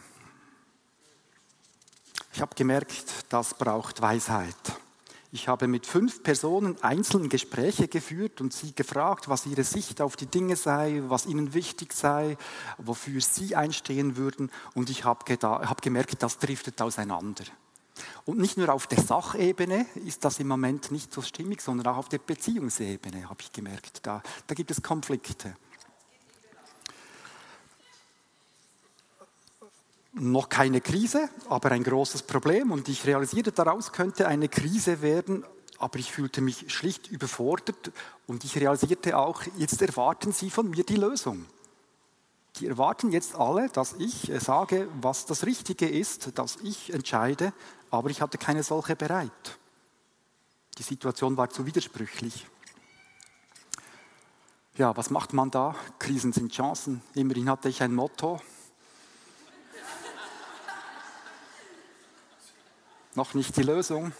Ich 2.32 2.40
habe 2.40 2.54
gemerkt, 2.54 3.24
das 3.30 3.54
braucht 3.54 4.00
Weisheit. 4.00 4.54
Ich 5.30 5.46
habe 5.46 5.68
mit 5.68 5.86
fünf 5.86 6.22
Personen 6.22 6.82
einzeln 6.82 7.28
Gespräche 7.28 7.86
geführt 7.86 8.40
und 8.40 8.54
sie 8.54 8.74
gefragt, 8.74 9.28
was 9.28 9.44
ihre 9.44 9.62
Sicht 9.64 10.00
auf 10.00 10.16
die 10.16 10.26
Dinge 10.26 10.56
sei, 10.56 11.02
was 11.08 11.26
ihnen 11.26 11.52
wichtig 11.52 11.92
sei, 11.92 12.38
wofür 12.78 13.20
sie 13.20 13.54
einstehen 13.54 14.16
würden. 14.16 14.50
Und 14.74 14.88
ich 14.88 15.04
habe, 15.04 15.24
hab 15.42 15.82
gemerkt, 15.82 16.22
das 16.22 16.38
driftet 16.38 16.80
auseinander. 16.80 17.44
Und 18.24 18.38
nicht 18.38 18.56
nur 18.56 18.72
auf 18.72 18.86
der 18.86 19.02
Sachebene 19.02 19.84
ist 19.96 20.24
das 20.24 20.38
im 20.38 20.48
Moment 20.48 20.90
nicht 20.92 21.12
so 21.12 21.20
stimmig, 21.20 21.60
sondern 21.60 21.88
auch 21.88 21.98
auf 21.98 22.08
der 22.08 22.18
Beziehungsebene 22.18 23.28
habe 23.28 23.42
ich 23.42 23.52
gemerkt. 23.52 24.06
Da, 24.06 24.22
da 24.46 24.54
gibt 24.54 24.70
es 24.70 24.82
Konflikte. 24.82 25.56
Noch 30.12 30.48
keine 30.48 30.80
Krise, 30.80 31.28
aber 31.48 31.70
ein 31.72 31.84
großes 31.84 32.22
Problem. 32.22 32.70
Und 32.70 32.88
ich 32.88 33.06
realisierte, 33.06 33.52
daraus 33.52 33.92
könnte 33.92 34.26
eine 34.28 34.48
Krise 34.48 35.02
werden, 35.02 35.44
aber 35.78 35.98
ich 35.98 36.10
fühlte 36.12 36.40
mich 36.40 36.72
schlicht 36.72 37.08
überfordert 37.08 37.92
und 38.26 38.44
ich 38.44 38.56
realisierte 38.58 39.16
auch, 39.16 39.42
jetzt 39.56 39.80
erwarten 39.80 40.32
Sie 40.32 40.50
von 40.50 40.70
mir 40.70 40.84
die 40.84 40.96
Lösung. 40.96 41.46
Die 42.56 42.66
erwarten 42.66 43.12
jetzt 43.12 43.36
alle, 43.36 43.68
dass 43.68 43.94
ich 43.94 44.30
äh, 44.30 44.40
sage, 44.40 44.88
was 45.00 45.26
das 45.26 45.46
Richtige 45.46 45.88
ist, 45.88 46.36
dass 46.36 46.56
ich 46.56 46.92
entscheide, 46.92 47.52
aber 47.90 48.10
ich 48.10 48.20
hatte 48.20 48.38
keine 48.38 48.64
solche 48.64 48.96
bereit. 48.96 49.58
Die 50.78 50.82
Situation 50.82 51.36
war 51.36 51.50
zu 51.50 51.66
widersprüchlich. 51.66 52.46
Ja, 54.76 54.96
was 54.96 55.10
macht 55.10 55.32
man 55.32 55.50
da? 55.50 55.74
Krisen 55.98 56.32
sind 56.32 56.52
Chancen. 56.52 57.02
Immerhin 57.14 57.50
hatte 57.50 57.68
ich 57.68 57.82
ein 57.82 57.94
Motto, 57.94 58.40
noch 63.18 63.34
nicht 63.34 63.56
die 63.56 63.64
Lösung. 63.64 64.12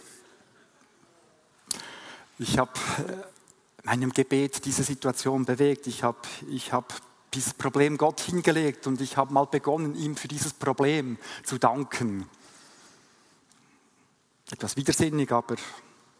Ich 2.39 2.59
habe 2.59 2.73
äh, 2.99 3.87
meinem 3.87 4.13
Gebet 4.13 4.65
diese 4.65 4.83
Situation 4.83 5.45
bewegt. 5.45 5.87
Ich 5.87 6.03
habe 6.03 6.19
ich 6.51 6.73
hab 6.73 7.01
dieses 7.33 7.55
Problem 7.55 7.97
Gott 7.97 8.21
hingelegt 8.21 8.89
und 8.89 9.01
ich 9.01 9.17
habe 9.17 9.33
mal 9.33 9.47
begonnen, 9.47 9.95
ihm 9.95 10.17
für 10.17 10.27
dieses 10.27 10.53
Problem 10.53 11.17
zu 11.45 11.59
danken. 11.59 12.29
Etwas 14.51 14.77
widersinnig, 14.77 15.31
aber 15.31 15.55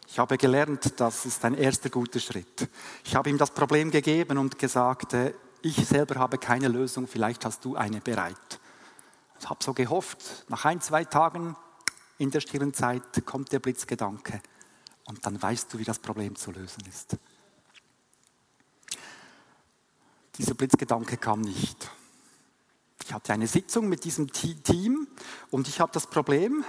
ich 0.07 0.17
habe 0.17 0.37
gelernt, 0.37 0.93
das 1.01 1.25
ist 1.25 1.43
ein 1.43 1.55
erster 1.55 1.89
guter 1.89 2.19
Schritt. 2.19 2.69
Ich 3.03 3.13
habe 3.13 3.29
ihm 3.29 3.37
das 3.37 3.51
Problem 3.51 3.91
gegeben 3.91 4.37
und 4.37 4.57
gesagt, 4.57 5.13
äh, 5.13 5.33
ich 5.61 5.75
selber 5.85 6.15
habe 6.15 6.37
keine 6.37 6.69
Lösung, 6.69 7.07
vielleicht 7.07 7.43
hast 7.43 7.65
du 7.65 7.75
eine 7.75 7.99
bereit. 7.99 8.61
Ich 9.37 9.49
habe 9.49 9.61
so 9.61 9.73
gehofft, 9.73 10.45
nach 10.47 10.63
ein, 10.63 10.79
zwei 10.79 11.03
Tagen 11.03 11.57
in 12.19 12.29
der 12.31 12.41
stillen 12.41 12.73
Zeit 12.73 13.25
kommt 13.25 13.51
der 13.51 13.59
Blitzgedanke 13.59 14.41
und 15.05 15.25
dann 15.25 15.41
weißt 15.41 15.73
du, 15.73 15.79
wie 15.79 15.85
das 15.85 15.99
Problem 15.99 16.35
zu 16.35 16.51
lösen 16.51 16.83
ist. 16.87 17.17
Dieser 20.37 20.53
Blitzgedanke 20.53 21.17
kam 21.17 21.41
nicht. 21.41 21.89
Ich 23.03 23.13
hatte 23.13 23.33
eine 23.33 23.47
Sitzung 23.47 23.89
mit 23.89 24.03
diesem 24.03 24.31
Team 24.31 25.07
und 25.49 25.67
ich 25.67 25.79
habe 25.79 25.91
das 25.93 26.07
Problem 26.07 26.63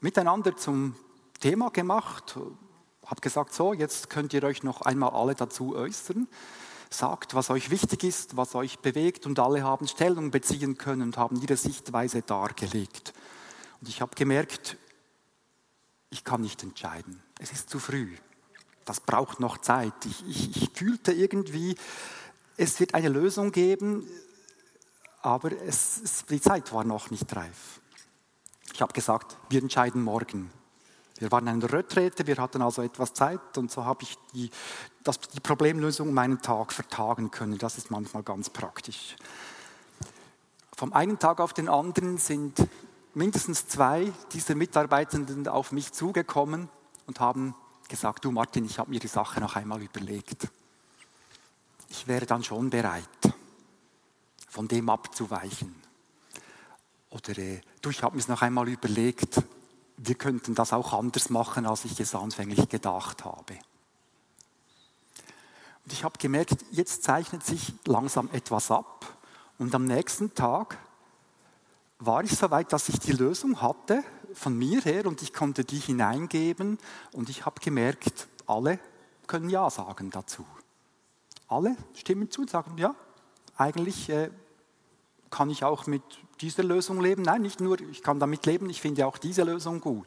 miteinander 0.00 0.56
zum 0.56 0.94
Thema 1.40 1.70
gemacht, 1.70 2.38
habe 3.06 3.20
gesagt, 3.20 3.54
so, 3.54 3.72
jetzt 3.72 4.10
könnt 4.10 4.32
ihr 4.34 4.44
euch 4.44 4.62
noch 4.62 4.82
einmal 4.82 5.10
alle 5.10 5.34
dazu 5.34 5.74
äußern. 5.74 6.28
Sagt, 6.90 7.34
was 7.34 7.50
euch 7.50 7.70
wichtig 7.70 8.04
ist, 8.04 8.36
was 8.36 8.54
euch 8.54 8.80
bewegt 8.80 9.24
und 9.24 9.38
alle 9.38 9.62
haben 9.62 9.88
Stellung 9.88 10.30
beziehen 10.30 10.76
können 10.76 11.02
und 11.02 11.16
haben 11.16 11.40
ihre 11.40 11.56
Sichtweise 11.56 12.22
dargelegt. 12.22 13.14
Und 13.80 13.88
ich 13.88 14.00
habe 14.00 14.14
gemerkt, 14.14 14.76
ich 16.10 16.24
kann 16.24 16.42
nicht 16.42 16.62
entscheiden. 16.62 17.22
Es 17.38 17.52
ist 17.52 17.70
zu 17.70 17.78
früh. 17.78 18.16
Das 18.84 19.00
braucht 19.00 19.40
noch 19.40 19.58
Zeit. 19.58 19.94
Ich, 20.04 20.26
ich, 20.28 20.62
ich 20.62 20.70
fühlte 20.70 21.12
irgendwie, 21.12 21.76
es 22.56 22.80
wird 22.80 22.94
eine 22.94 23.08
Lösung 23.08 23.52
geben, 23.52 24.06
aber 25.22 25.52
es, 25.52 26.00
es, 26.02 26.24
die 26.26 26.40
Zeit 26.40 26.72
war 26.72 26.84
noch 26.84 27.10
nicht 27.10 27.34
reif. 27.34 27.80
Ich 28.72 28.82
habe 28.82 28.92
gesagt, 28.92 29.36
wir 29.48 29.62
entscheiden 29.62 30.02
morgen. 30.02 30.50
Wir 31.18 31.30
waren 31.30 31.46
in 31.48 31.60
der 31.60 31.72
Retrete, 31.72 32.26
wir 32.26 32.38
hatten 32.38 32.62
also 32.62 32.82
etwas 32.82 33.12
Zeit 33.12 33.58
und 33.58 33.70
so 33.70 33.84
habe 33.84 34.02
ich 34.04 34.16
die, 34.32 34.50
das, 35.04 35.20
die 35.20 35.40
Problemlösung 35.40 36.08
um 36.08 36.18
einen 36.18 36.40
Tag 36.40 36.72
vertagen 36.72 37.30
können. 37.30 37.58
Das 37.58 37.76
ist 37.76 37.90
manchmal 37.90 38.22
ganz 38.22 38.48
praktisch. 38.48 39.16
Vom 40.74 40.94
einen 40.94 41.18
Tag 41.18 41.40
auf 41.40 41.52
den 41.52 41.68
anderen 41.68 42.16
sind 42.16 42.66
mindestens 43.20 43.66
zwei 43.66 44.10
dieser 44.32 44.54
Mitarbeitenden 44.54 45.46
auf 45.46 45.72
mich 45.72 45.92
zugekommen 45.92 46.70
und 47.06 47.20
haben 47.20 47.54
gesagt, 47.86 48.24
du 48.24 48.30
Martin, 48.30 48.64
ich 48.64 48.78
habe 48.78 48.88
mir 48.88 48.98
die 48.98 49.08
Sache 49.08 49.40
noch 49.40 49.56
einmal 49.56 49.82
überlegt. 49.82 50.48
Ich 51.90 52.06
wäre 52.06 52.24
dann 52.24 52.42
schon 52.42 52.70
bereit, 52.70 53.04
von 54.48 54.68
dem 54.68 54.88
abzuweichen. 54.88 55.74
Oder 57.10 57.36
äh, 57.36 57.60
du, 57.82 57.90
ich 57.90 58.02
habe 58.02 58.16
mir 58.16 58.22
es 58.22 58.28
noch 58.28 58.40
einmal 58.40 58.66
überlegt, 58.70 59.42
wir 59.98 60.14
könnten 60.14 60.54
das 60.54 60.72
auch 60.72 60.94
anders 60.94 61.28
machen, 61.28 61.66
als 61.66 61.84
ich 61.84 62.00
es 62.00 62.14
anfänglich 62.14 62.70
gedacht 62.70 63.26
habe. 63.26 63.58
Und 65.84 65.92
ich 65.92 66.04
habe 66.04 66.18
gemerkt, 66.18 66.64
jetzt 66.70 67.02
zeichnet 67.02 67.44
sich 67.44 67.74
langsam 67.84 68.30
etwas 68.32 68.70
ab. 68.70 69.18
Und 69.58 69.74
am 69.74 69.84
nächsten 69.84 70.34
Tag 70.34 70.78
war 72.00 72.24
ich 72.24 72.32
so 72.36 72.50
weit, 72.50 72.72
dass 72.72 72.88
ich 72.88 72.98
die 72.98 73.12
Lösung 73.12 73.60
hatte 73.60 74.02
von 74.32 74.56
mir 74.56 74.80
her 74.80 75.06
und 75.06 75.22
ich 75.22 75.32
konnte 75.32 75.64
die 75.64 75.78
hineingeben 75.78 76.78
und 77.12 77.28
ich 77.28 77.44
habe 77.44 77.60
gemerkt, 77.60 78.26
alle 78.46 78.80
können 79.26 79.50
Ja 79.50 79.68
sagen 79.70 80.10
dazu. 80.10 80.44
Alle 81.46 81.76
stimmen 81.94 82.30
zu 82.30 82.42
und 82.42 82.50
sagen, 82.50 82.76
ja, 82.78 82.94
eigentlich 83.56 84.08
äh, 84.08 84.30
kann 85.30 85.50
ich 85.50 85.62
auch 85.62 85.86
mit 85.86 86.02
dieser 86.40 86.62
Lösung 86.62 87.00
leben. 87.00 87.22
Nein, 87.22 87.42
nicht 87.42 87.60
nur, 87.60 87.80
ich 87.80 88.02
kann 88.02 88.18
damit 88.18 88.46
leben, 88.46 88.70
ich 88.70 88.80
finde 88.80 89.06
auch 89.06 89.18
diese 89.18 89.42
Lösung 89.42 89.80
gut. 89.80 90.06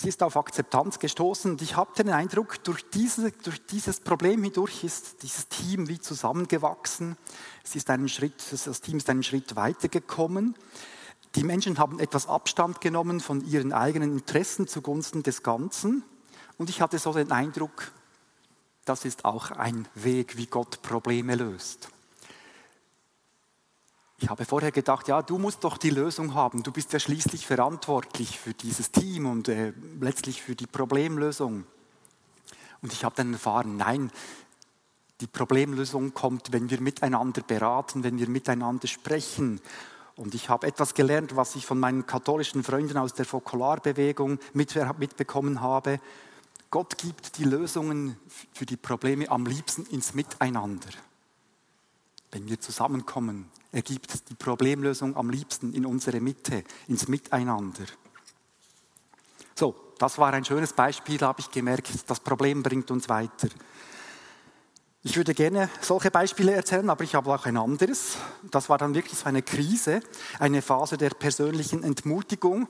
Sie 0.00 0.08
ist 0.08 0.22
auf 0.22 0.36
Akzeptanz 0.36 0.98
gestoßen 0.98 1.52
und 1.52 1.62
ich 1.62 1.76
habe 1.76 1.92
den 1.96 2.08
Eindruck, 2.08 2.64
durch, 2.64 2.88
diese, 2.90 3.32
durch 3.32 3.64
dieses 3.66 4.00
Problem 4.00 4.42
hindurch 4.42 4.82
ist 4.82 5.22
dieses 5.22 5.48
Team 5.48 5.88
wie 5.88 6.00
zusammengewachsen. 6.00 7.16
Es 7.64 7.76
ist 7.76 7.90
einen 7.90 8.08
Schritt, 8.08 8.42
das 8.50 8.80
Team 8.80 8.96
ist 8.96 9.10
einen 9.10 9.22
Schritt 9.22 9.56
weitergekommen. 9.56 10.56
Die 11.34 11.44
Menschen 11.44 11.78
haben 11.78 12.00
etwas 12.00 12.26
Abstand 12.26 12.80
genommen 12.80 13.20
von 13.20 13.44
ihren 13.46 13.72
eigenen 13.72 14.12
Interessen 14.12 14.66
zugunsten 14.66 15.22
des 15.22 15.42
Ganzen. 15.42 16.02
Und 16.56 16.70
ich 16.70 16.80
hatte 16.80 16.98
so 16.98 17.12
den 17.12 17.30
Eindruck, 17.30 17.92
das 18.86 19.04
ist 19.04 19.26
auch 19.26 19.50
ein 19.50 19.86
Weg, 19.94 20.38
wie 20.38 20.46
Gott 20.46 20.80
Probleme 20.82 21.34
löst. 21.34 21.90
Ich 24.22 24.28
habe 24.28 24.44
vorher 24.44 24.70
gedacht, 24.70 25.08
ja, 25.08 25.22
du 25.22 25.38
musst 25.38 25.64
doch 25.64 25.78
die 25.78 25.88
Lösung 25.88 26.34
haben. 26.34 26.62
Du 26.62 26.72
bist 26.72 26.92
ja 26.92 27.00
schließlich 27.00 27.46
verantwortlich 27.46 28.38
für 28.38 28.52
dieses 28.52 28.90
Team 28.90 29.24
und 29.24 29.48
äh, 29.48 29.72
letztlich 29.98 30.42
für 30.42 30.54
die 30.54 30.66
Problemlösung. 30.66 31.64
Und 32.82 32.92
ich 32.92 33.02
habe 33.02 33.14
dann 33.16 33.32
erfahren, 33.32 33.78
nein, 33.78 34.12
die 35.22 35.26
Problemlösung 35.26 36.12
kommt, 36.12 36.52
wenn 36.52 36.68
wir 36.68 36.82
miteinander 36.82 37.40
beraten, 37.40 38.04
wenn 38.04 38.18
wir 38.18 38.28
miteinander 38.28 38.88
sprechen. 38.88 39.58
Und 40.16 40.34
ich 40.34 40.50
habe 40.50 40.66
etwas 40.66 40.92
gelernt, 40.92 41.34
was 41.34 41.56
ich 41.56 41.64
von 41.64 41.80
meinen 41.80 42.06
katholischen 42.06 42.62
Freunden 42.62 42.98
aus 42.98 43.14
der 43.14 43.24
Fokularbewegung 43.24 44.38
mitbekommen 44.52 45.62
habe. 45.62 45.98
Gott 46.70 46.98
gibt 46.98 47.38
die 47.38 47.44
Lösungen 47.44 48.18
für 48.52 48.66
die 48.66 48.76
Probleme 48.76 49.30
am 49.30 49.46
liebsten 49.46 49.86
ins 49.86 50.12
Miteinander. 50.12 50.90
Wenn 52.30 52.48
wir 52.48 52.60
zusammenkommen, 52.60 53.50
ergibt 53.72 54.28
die 54.28 54.34
Problemlösung 54.34 55.16
am 55.16 55.30
liebsten 55.30 55.72
in 55.72 55.86
unsere 55.86 56.20
Mitte, 56.20 56.64
ins 56.88 57.08
Miteinander. 57.08 57.84
So, 59.54 59.74
das 59.98 60.18
war 60.18 60.32
ein 60.32 60.44
schönes 60.44 60.72
Beispiel, 60.72 61.18
da 61.18 61.28
habe 61.28 61.40
ich 61.40 61.50
gemerkt, 61.50 61.90
das 62.06 62.20
Problem 62.20 62.62
bringt 62.62 62.90
uns 62.90 63.08
weiter. 63.08 63.48
Ich 65.02 65.16
würde 65.16 65.32
gerne 65.32 65.70
solche 65.80 66.10
Beispiele 66.10 66.52
erzählen, 66.52 66.90
aber 66.90 67.04
ich 67.04 67.14
habe 67.14 67.32
auch 67.32 67.46
ein 67.46 67.56
anderes. 67.56 68.18
Das 68.50 68.68
war 68.68 68.76
dann 68.76 68.94
wirklich 68.94 69.18
so 69.18 69.26
eine 69.26 69.40
Krise, 69.40 70.00
eine 70.38 70.60
Phase 70.60 70.98
der 70.98 71.10
persönlichen 71.10 71.82
Entmutigung. 71.82 72.68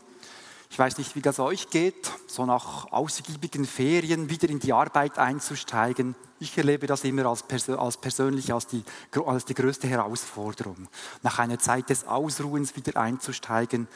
Ich 0.70 0.78
weiß 0.78 0.98
nicht, 0.98 1.16
wie 1.16 1.20
das 1.20 1.40
euch 1.40 1.68
geht, 1.68 2.12
so 2.28 2.46
nach 2.46 2.92
ausgiebigen 2.92 3.66
Ferien 3.66 4.30
wieder 4.30 4.48
in 4.48 4.60
die 4.60 4.72
Arbeit 4.72 5.18
einzusteigen. 5.18 6.14
Ich 6.38 6.56
erlebe 6.56 6.86
das 6.86 7.02
immer 7.02 7.26
als, 7.26 7.42
Persön 7.42 7.76
als 7.76 7.96
persönlich 7.96 8.52
als 8.52 8.68
die, 8.68 8.84
als 9.26 9.44
die 9.44 9.54
größte 9.54 9.88
Herausforderung. 9.88 10.88
Nach 11.22 11.40
einer 11.40 11.58
Zeit 11.58 11.90
des 11.90 12.06
Ausruhens 12.06 12.76
wieder 12.76 12.98
einzusteigen. 13.00 13.88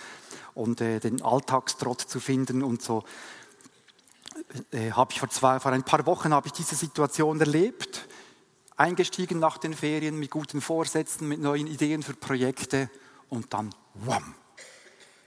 und 0.55 0.81
äh, 0.81 1.01
den 1.01 1.23
Alltagstrott 1.23 2.01
zu 2.01 2.21
finden 2.21 2.63
und 2.63 2.83
so. 2.83 3.05
Äh, 4.71 4.93
habe 4.93 5.13
ich 5.13 5.21
vor, 5.21 5.29
zwei, 5.29 5.61
vor 5.61 5.73
ein 5.73 5.83
paar 5.83 6.07
Wochen 6.07 6.33
habe 6.33 6.47
ich 6.47 6.53
diese 6.53 6.75
Situation 6.75 7.41
erlebt, 7.41 8.09
eingestiegen 8.77 9.39
nach 9.39 9.59
den 9.59 9.75
Ferien 9.75 10.19
mit 10.19 10.31
guten 10.31 10.61
Vorsätzen, 10.61 11.29
mit 11.29 11.41
neuen 11.41 11.67
Ideen 11.67 12.03
für 12.03 12.15
Projekte 12.15 12.91
und 13.29 13.53
dann, 13.53 13.75
wham, 13.95 14.35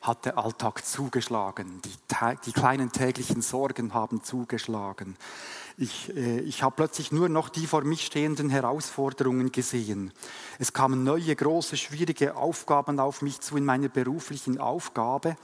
hat 0.07 0.25
der 0.25 0.37
Alltag 0.37 0.85
zugeschlagen. 0.85 1.81
Die, 1.83 1.91
die 2.45 2.51
kleinen 2.53 2.91
täglichen 2.91 3.41
Sorgen 3.41 3.93
haben 3.93 4.23
zugeschlagen. 4.23 5.17
Ich, 5.77 6.15
äh, 6.15 6.39
ich 6.39 6.63
habe 6.63 6.75
plötzlich 6.75 7.11
nur 7.11 7.29
noch 7.29 7.49
die 7.49 7.67
vor 7.67 7.83
mich 7.83 8.05
stehenden 8.05 8.49
Herausforderungen 8.49 9.51
gesehen. 9.51 10.11
Es 10.57 10.73
kamen 10.73 11.03
neue, 11.03 11.35
große, 11.35 11.77
schwierige 11.77 12.35
Aufgaben 12.35 12.99
auf 12.99 13.21
mich 13.21 13.41
zu 13.41 13.57
in 13.57 13.65
meiner 13.65 13.89
beruflichen 13.89 14.59
Aufgabe. 14.59 15.37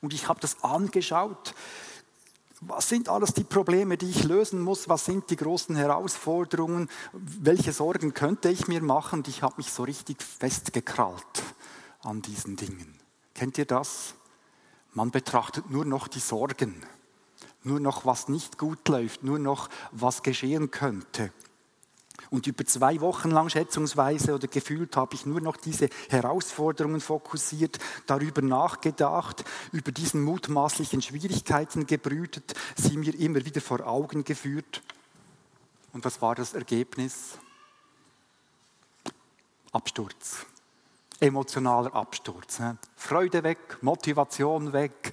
Und 0.00 0.12
ich 0.12 0.28
habe 0.28 0.40
das 0.40 0.62
angeschaut. 0.62 1.54
Was 2.60 2.88
sind 2.88 3.08
alles 3.08 3.32
die 3.32 3.44
Probleme, 3.44 3.96
die 3.96 4.10
ich 4.10 4.24
lösen 4.24 4.60
muss? 4.60 4.88
Was 4.88 5.04
sind 5.04 5.30
die 5.30 5.36
großen 5.36 5.74
Herausforderungen? 5.74 6.88
Welche 7.12 7.72
Sorgen 7.72 8.14
könnte 8.14 8.50
ich 8.50 8.68
mir 8.68 8.82
machen? 8.82 9.20
Und 9.20 9.28
ich 9.28 9.42
habe 9.42 9.54
mich 9.56 9.72
so 9.72 9.82
richtig 9.82 10.22
festgekrallt 10.22 11.42
an 12.02 12.22
diesen 12.22 12.56
Dingen. 12.56 13.01
Kennt 13.34 13.58
ihr 13.58 13.66
das? 13.66 14.14
Man 14.92 15.10
betrachtet 15.10 15.70
nur 15.70 15.84
noch 15.84 16.08
die 16.08 16.20
Sorgen 16.20 16.84
nur 17.64 17.80
noch 17.80 18.04
was 18.04 18.28
nicht 18.28 18.58
gut 18.58 18.88
läuft, 18.88 19.22
nur 19.22 19.38
noch 19.38 19.68
was 19.92 20.22
geschehen 20.22 20.70
könnte. 20.70 21.32
Und 22.30 22.46
über 22.46 22.64
zwei 22.64 23.00
Wochen 23.00 23.30
lang 23.30 23.48
schätzungsweise 23.50 24.34
oder 24.34 24.46
gefühlt 24.46 24.96
habe 24.96 25.14
ich 25.14 25.26
nur 25.26 25.40
noch 25.40 25.56
diese 25.56 25.88
Herausforderungen 26.08 27.00
fokussiert, 27.00 27.78
darüber 28.06 28.42
nachgedacht, 28.42 29.44
über 29.72 29.92
diesen 29.92 30.22
mutmaßlichen 30.22 31.02
Schwierigkeiten 31.02 31.86
gebrütet, 31.86 32.54
sie 32.76 32.96
mir 32.96 33.14
immer 33.18 33.44
wieder 33.44 33.60
vor 33.60 33.86
Augen 33.86 34.24
geführt. 34.24 34.82
Und 35.92 36.04
was 36.04 36.22
war 36.22 36.34
das 36.34 36.54
Ergebnis? 36.54 37.38
Absturz. 39.72 40.46
Emotionaler 41.22 41.94
Absturz. 41.94 42.60
Freude 42.96 43.44
weg, 43.44 43.78
Motivation 43.80 44.72
weg, 44.72 45.12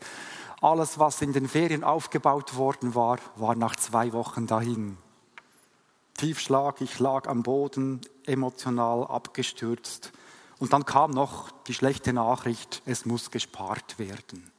alles, 0.60 0.98
was 0.98 1.22
in 1.22 1.34
den 1.34 1.48
Ferien 1.48 1.84
aufgebaut 1.84 2.56
worden 2.56 2.96
war, 2.96 3.20
war 3.36 3.54
nach 3.54 3.76
zwei 3.76 4.12
Wochen 4.12 4.48
dahin. 4.48 4.98
Tiefschlag, 6.18 6.82
ich 6.82 6.98
lag 6.98 7.28
am 7.28 7.44
Boden, 7.44 8.02
emotional 8.26 9.06
abgestürzt. 9.06 10.12
Und 10.58 10.74
dann 10.74 10.84
kam 10.84 11.12
noch 11.12 11.52
die 11.68 11.76
schlechte 11.76 12.12
Nachricht, 12.12 12.82
es 12.88 13.06
muss 13.06 13.30
gespart 13.30 14.00
werden. 14.00 14.52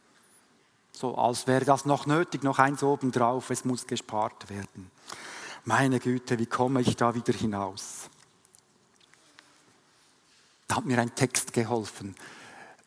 So 0.92 1.16
als 1.16 1.48
wäre 1.48 1.64
das 1.64 1.84
noch 1.84 2.06
nötig, 2.06 2.44
noch 2.44 2.60
eins 2.60 2.84
obendrauf, 2.84 3.50
es 3.50 3.64
muss 3.64 3.88
gespart 3.88 4.48
werden. 4.50 4.90
Meine 5.64 5.98
Güte, 5.98 6.38
wie 6.38 6.46
komme 6.46 6.80
ich 6.80 6.96
da 6.96 7.14
wieder 7.14 7.32
hinaus? 7.32 8.08
Da 10.70 10.76
hat 10.76 10.84
mir 10.84 11.00
ein 11.00 11.16
Text 11.16 11.52
geholfen 11.52 12.14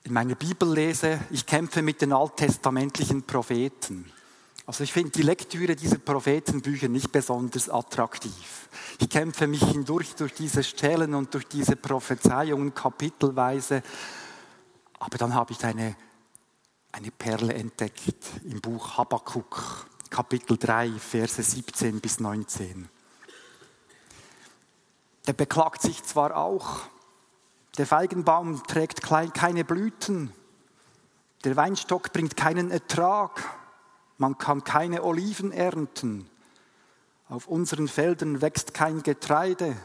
in 0.04 0.13
meiner 0.13 0.36
Bibel 0.36 0.72
lese, 0.74 1.20
ich 1.32 1.46
kämpfe 1.46 1.82
mit 1.82 2.02
den 2.02 2.12
alttestamentlichen 2.12 3.24
Propheten. 3.24 4.12
Also 4.66 4.84
ich 4.84 4.94
finde 4.94 5.12
die 5.12 5.22
Lektüre 5.22 5.75
dieser 5.75 5.98
Prophetenbücher 5.98 6.88
nicht 6.88 7.12
besonders 7.12 7.70
attraktiv. 7.70 8.70
Ich 9.00 9.10
kämpfe 9.10 9.48
mich 9.48 9.63
hindurch 9.63 10.16
durch 10.16 10.34
diese 10.34 10.63
Stellen 10.63 11.13
und 11.13 11.34
durch 11.34 11.48
diese 11.48 11.75
Prophezeiungen 11.75 12.74
kapitelweise. 12.74 13.82
Aber 15.00 15.18
dann 15.18 15.34
habe 15.34 15.54
ich 15.54 15.63
eine, 15.63 15.96
eine 16.92 17.12
Perle 17.12 17.54
entdeckt 17.54 18.25
im 18.44 18.62
Buch 18.62 18.98
Habakkuk, 18.98 19.88
Kapitel 20.10 20.58
3, 20.58 20.91
Verse 20.91 21.41
17 21.41 22.00
bis 22.00 22.19
19. 22.19 22.89
Der 25.28 25.34
beklagt 25.34 25.82
sich 25.82 26.04
zwar 26.04 26.36
auch, 26.36 26.82
der 27.77 27.88
Feigenbaum 27.88 28.62
trägt 28.63 29.01
keine 29.01 29.65
Blüten. 29.65 30.31
Der 31.43 31.55
Weinstock 31.55 32.13
bringt 32.13 32.38
keinen 32.38 32.69
Ertrag. 32.69 33.43
Man 34.17 34.38
kann 34.38 34.63
keine 34.63 35.03
Oliven 35.03 35.51
ernten. 35.51 36.29
Auf 37.29 37.47
unseren 37.47 37.88
Feldern 37.88 38.41
wächst 38.41 38.73
kein 38.75 39.01
Getreide. 39.01 39.75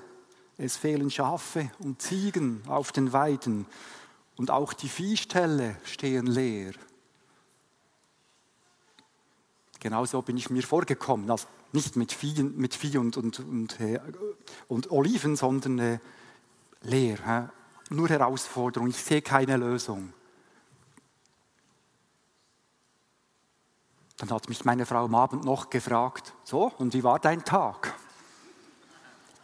Es 0.58 0.76
fehlen 0.76 1.10
Schafe 1.10 1.70
und 1.78 2.02
Ziegen 2.02 2.62
auf 2.66 2.92
den 2.92 3.12
Weiden. 3.12 3.66
Und 4.36 4.50
auch 4.50 4.74
die 4.74 4.88
Viehställe 4.88 5.76
stehen 5.84 6.26
leer. 6.26 6.72
Genauso 9.80 10.20
bin 10.20 10.36
ich 10.36 10.50
mir 10.50 10.62
vorgekommen. 10.62 11.30
Also 11.30 11.46
nicht 11.72 11.96
mit 11.96 12.12
Vieh, 12.12 12.42
mit 12.42 12.74
Vieh 12.74 12.98
und, 12.98 13.16
und, 13.16 13.40
und, 13.40 13.80
äh, 13.80 14.00
und 14.66 14.90
Oliven, 14.90 15.36
sondern 15.36 15.78
äh, 15.78 15.98
leer 16.82 17.50
nur 17.90 18.08
Herausforderung, 18.08 18.88
ich 18.88 19.02
sehe 19.02 19.22
keine 19.22 19.56
Lösung. 19.56 20.12
Dann 24.18 24.30
hat 24.30 24.48
mich 24.48 24.64
meine 24.64 24.84
Frau 24.84 25.04
am 25.04 25.14
Abend 25.14 25.44
noch 25.44 25.70
gefragt, 25.70 26.34
so, 26.42 26.72
und 26.78 26.92
wie 26.92 27.04
war 27.04 27.20
dein 27.20 27.44
Tag? 27.44 27.94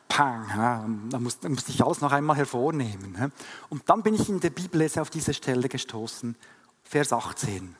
Pang, 0.08 0.48
ja, 0.48 0.86
da 1.10 1.18
musste, 1.18 1.48
musste 1.48 1.70
ich 1.72 1.82
alles 1.82 2.00
noch 2.00 2.12
einmal 2.12 2.36
hervornehmen. 2.36 3.32
Und 3.68 3.88
dann 3.88 4.02
bin 4.02 4.14
ich 4.14 4.28
in 4.28 4.40
der 4.40 4.50
Bibellese 4.50 5.00
auf 5.00 5.10
diese 5.10 5.32
Stelle 5.32 5.68
gestoßen, 5.68 6.36
Vers 6.82 7.12
18, 7.12 7.74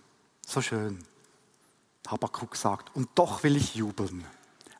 so 0.47 0.61
schön. 0.61 1.05
Habakkuk 2.07 2.57
sagt, 2.57 2.95
und 2.95 3.09
doch 3.15 3.43
will 3.43 3.57
ich 3.57 3.75
jubeln, 3.75 4.25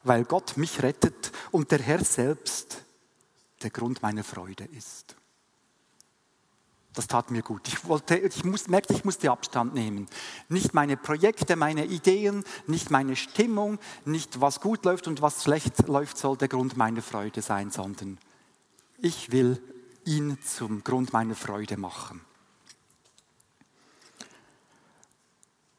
weil 0.03 0.25
Gott 0.25 0.57
mich 0.57 0.83
rettet 0.83 1.33
und 1.51 1.71
der 1.71 1.81
Herr 1.81 2.05
selbst 2.05 2.85
der 3.63 3.71
Grund 3.71 4.03
meiner 4.03 4.25
Freude 4.25 4.65
ist. 4.65 5.17
Das 6.95 7.09
tat 7.09 7.33
mir 7.33 7.43
gut. 7.43 7.67
Ich, 7.67 7.85
wollte, 7.87 8.17
ich 8.17 8.45
muss, 8.45 8.69
merkte, 8.69 8.95
ich 8.95 9.05
musste 9.05 9.31
Abstand 9.31 9.75
nehmen. 9.75 10.07
Nicht 10.49 10.75
meine 10.75 10.97
Projekte, 10.97 11.57
meine 11.57 11.87
Ideen, 11.87 12.45
nicht 12.69 12.91
meine 12.91 13.17
Stimmung, 13.17 13.81
nicht 14.05 14.41
was 14.41 14.61
gut 14.61 14.85
läuft 14.85 15.09
und 15.09 15.21
was 15.21 15.43
schlecht 15.43 15.89
läuft, 15.89 16.17
soll 16.17 16.37
der 16.37 16.49
Grund 16.49 16.77
meiner 16.77 17.03
Freude 17.03 17.43
sein, 17.43 17.71
sondern 17.71 18.19
ich 18.99 19.33
will 19.33 19.61
ihn 20.05 20.39
zum 20.41 20.85
Grund 20.85 21.13
meiner 21.13 21.35
Freude 21.35 21.77
machen. 21.77 22.21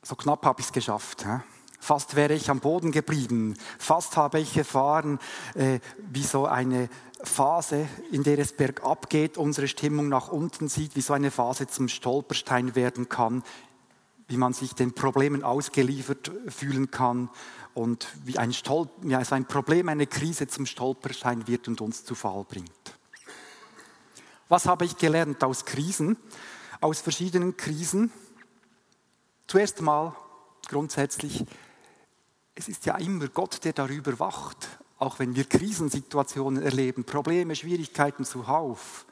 So 0.04 0.15
knapp 0.15 0.45
habe 0.45 0.60
ich 0.60 0.67
es 0.67 0.73
geschafft. 0.73 1.23
He? 1.23 1.39
Fast 1.80 2.15
wäre 2.15 2.34
ich 2.34 2.49
am 2.49 2.60
Boden 2.60 2.91
geblieben. 2.91 3.56
Fast 3.78 4.17
habe 4.17 4.39
ich 4.39 4.58
erfahren, 4.58 5.19
äh, 5.54 5.80
wie 5.97 6.23
so 6.23 6.45
eine 6.45 6.89
Phase, 7.25 7.88
in 8.11 8.23
der 8.23 8.39
es 8.39 8.53
bergab 8.53 9.09
geht, 9.09 9.38
unsere 9.38 9.67
Stimmung 9.67 10.09
nach 10.09 10.29
unten 10.29 10.67
sieht, 10.67 10.95
wie 10.95 11.01
so 11.01 11.13
eine 11.13 11.31
Phase 11.31 11.67
zum 11.67 11.88
Stolperstein 11.88 12.75
werden 12.75 13.09
kann, 13.09 13.43
wie 14.27 14.38
man 14.38 14.53
sich 14.53 14.73
den 14.73 14.93
Problemen 14.93 15.43
ausgeliefert 15.43 16.31
fühlen 16.47 16.91
kann 16.91 17.29
und 17.73 18.07
wie 18.23 18.38
ein, 18.38 18.53
Stolp 18.53 18.89
ja, 19.03 19.19
also 19.19 19.35
ein 19.35 19.45
Problem, 19.45 19.89
eine 19.89 20.07
Krise 20.07 20.47
zum 20.47 20.65
Stolperstein 20.65 21.47
wird 21.47 21.67
und 21.67 21.81
uns 21.81 22.05
zu 22.05 22.15
Fall 22.15 22.43
bringt. 22.45 22.71
Was 24.47 24.65
habe 24.65 24.85
ich 24.85 24.97
gelernt 24.97 25.43
aus 25.43 25.65
Krisen, 25.65 26.17
aus 26.81 27.01
verschiedenen 27.01 27.57
Krisen? 27.57 28.11
Zuerst 29.47 29.81
mal 29.81 30.15
grundsätzlich, 30.67 31.45
es 32.55 32.67
ist 32.67 32.85
ja 32.85 32.95
immer 32.97 33.27
Gott, 33.27 33.63
der 33.63 33.73
darüber 33.73 34.17
wacht, 34.19 34.79
auch 34.97 35.19
wenn 35.19 35.36
wir 35.36 35.45
Krisensituationen 35.45 36.63
erleben, 36.63 37.03
Probleme, 37.03 37.55
Schwierigkeiten 37.55 38.25
zuhauf. 38.25 39.05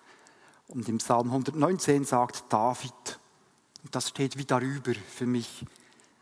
Und 0.68 0.88
im 0.88 0.98
Psalm 1.00 1.28
119 1.28 2.06
sagt 2.06 2.46
David, 2.50 3.20
und 3.84 3.94
das 3.94 4.10
steht 4.10 4.38
wie 4.38 4.46
darüber 4.46 4.94
für 4.94 5.26
mich, 5.26 5.66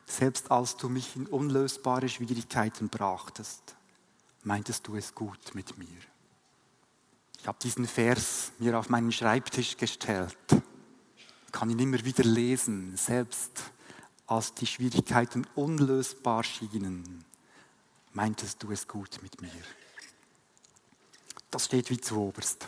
selbst 0.06 0.50
als 0.52 0.78
du 0.78 0.90
mich 0.90 1.16
in 1.16 1.28
unlösbare 1.28 2.10
Schwierigkeiten 2.10 2.90
brachtest, 2.90 3.76
meintest 4.44 4.88
du 4.88 4.96
es 4.96 5.14
gut 5.14 5.54
mit 5.54 5.78
mir. 5.78 5.88
Ich 7.40 7.48
habe 7.48 7.58
diesen 7.62 7.88
Vers 7.88 8.52
mir 8.60 8.78
auf 8.78 8.90
meinen 8.90 9.12
Schreibtisch 9.12 9.78
gestellt, 9.78 10.38
kann 11.52 11.70
ihn 11.70 11.80
immer 11.80 12.04
wieder 12.04 12.24
lesen, 12.24 12.98
selbst 12.98 13.72
als 14.28 14.54
die 14.54 14.68
Schwierigkeiten 14.68 15.46
unlösbar 15.56 16.44
schienen, 16.44 17.26
meintest 18.14 18.62
du 18.64 18.72
es 18.72 18.88
gut 18.88 19.20
mit 19.22 19.42
mir. 19.42 19.50
Das 21.50 21.66
steht 21.66 21.90
wie 21.90 22.00
zu 22.00 22.18
oberst. 22.18 22.68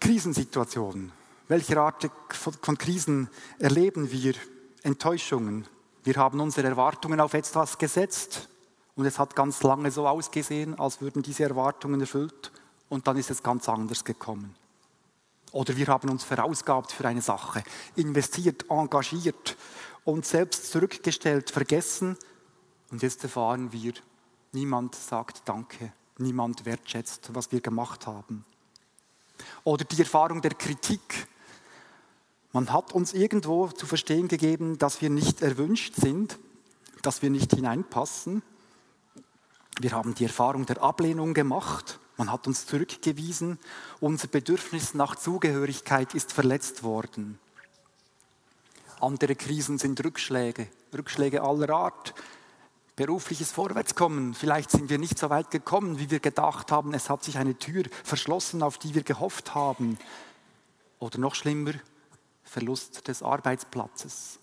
Krisensituationen. 0.00 1.12
Welche 1.48 1.80
Art 1.80 2.10
von 2.30 2.78
Krisen 2.78 3.28
erleben 3.58 4.10
wir? 4.10 4.34
Enttäuschungen. 4.82 5.66
Wir 6.04 6.14
haben 6.14 6.40
unsere 6.40 6.68
Erwartungen 6.68 7.20
auf 7.20 7.34
etwas 7.34 7.76
gesetzt 7.76 8.48
und 8.94 9.04
es 9.04 9.18
hat 9.18 9.36
ganz 9.36 9.62
lange 9.62 9.90
so 9.90 10.08
ausgesehen, 10.08 10.78
als 10.78 11.00
würden 11.00 11.22
diese 11.22 11.44
Erwartungen 11.44 12.00
erfüllt 12.00 12.50
und 12.88 13.06
dann 13.06 13.16
ist 13.18 13.30
es 13.30 13.42
ganz 13.42 13.68
anders 13.68 14.04
gekommen. 14.04 14.54
Oder 15.52 15.76
wir 15.76 15.88
haben 15.88 16.08
uns 16.08 16.24
verausgabt 16.24 16.92
für 16.92 17.06
eine 17.06 17.20
Sache, 17.20 17.62
investiert, 17.96 18.70
engagiert, 18.70 19.56
uns 20.04 20.30
selbst 20.30 20.70
zurückgestellt, 20.70 21.50
vergessen 21.50 22.16
und 22.90 23.02
jetzt 23.02 23.22
erfahren 23.22 23.72
wir, 23.72 23.92
niemand 24.52 24.94
sagt 24.94 25.42
Danke, 25.44 25.92
niemand 26.18 26.64
wertschätzt, 26.64 27.30
was 27.34 27.52
wir 27.52 27.60
gemacht 27.60 28.06
haben. 28.06 28.44
Oder 29.64 29.84
die 29.84 30.00
Erfahrung 30.00 30.42
der 30.42 30.54
Kritik. 30.54 31.28
Man 32.52 32.72
hat 32.72 32.92
uns 32.92 33.12
irgendwo 33.12 33.68
zu 33.68 33.86
verstehen 33.86 34.28
gegeben, 34.28 34.76
dass 34.78 35.00
wir 35.00 35.10
nicht 35.10 35.40
erwünscht 35.40 35.94
sind, 35.94 36.38
dass 37.02 37.22
wir 37.22 37.30
nicht 37.30 37.54
hineinpassen. 37.54 38.42
Wir 39.80 39.92
haben 39.92 40.14
die 40.14 40.24
Erfahrung 40.24 40.66
der 40.66 40.82
Ablehnung 40.82 41.32
gemacht. 41.32 42.00
Man 42.16 42.30
hat 42.30 42.46
uns 42.46 42.66
zurückgewiesen. 42.66 43.58
Unser 44.00 44.28
Bedürfnis 44.28 44.94
nach 44.94 45.16
Zugehörigkeit 45.16 46.14
ist 46.14 46.32
verletzt 46.32 46.82
worden. 46.82 47.38
Andere 49.00 49.36
Krisen 49.36 49.78
sind 49.78 50.04
Rückschläge, 50.04 50.66
Rückschläge 50.92 51.42
aller 51.42 51.70
Art. 51.70 52.14
Berufliches 53.00 53.50
Vorwärtskommen. 53.50 54.34
Vielleicht 54.34 54.70
sind 54.70 54.90
wir 54.90 54.98
nicht 54.98 55.18
so 55.18 55.30
weit 55.30 55.50
gekommen, 55.50 55.98
wie 55.98 56.10
wir 56.10 56.20
gedacht 56.20 56.70
haben. 56.70 56.92
Es 56.92 57.08
hat 57.08 57.24
sich 57.24 57.38
eine 57.38 57.56
Tür 57.56 57.84
verschlossen, 58.04 58.62
auf 58.62 58.76
die 58.76 58.94
wir 58.94 59.02
gehofft 59.04 59.54
haben. 59.54 59.96
Oder 60.98 61.18
noch 61.18 61.34
schlimmer, 61.34 61.72
Verlust 62.44 63.08
des 63.08 63.22
Arbeitsplatzes. 63.22 64.38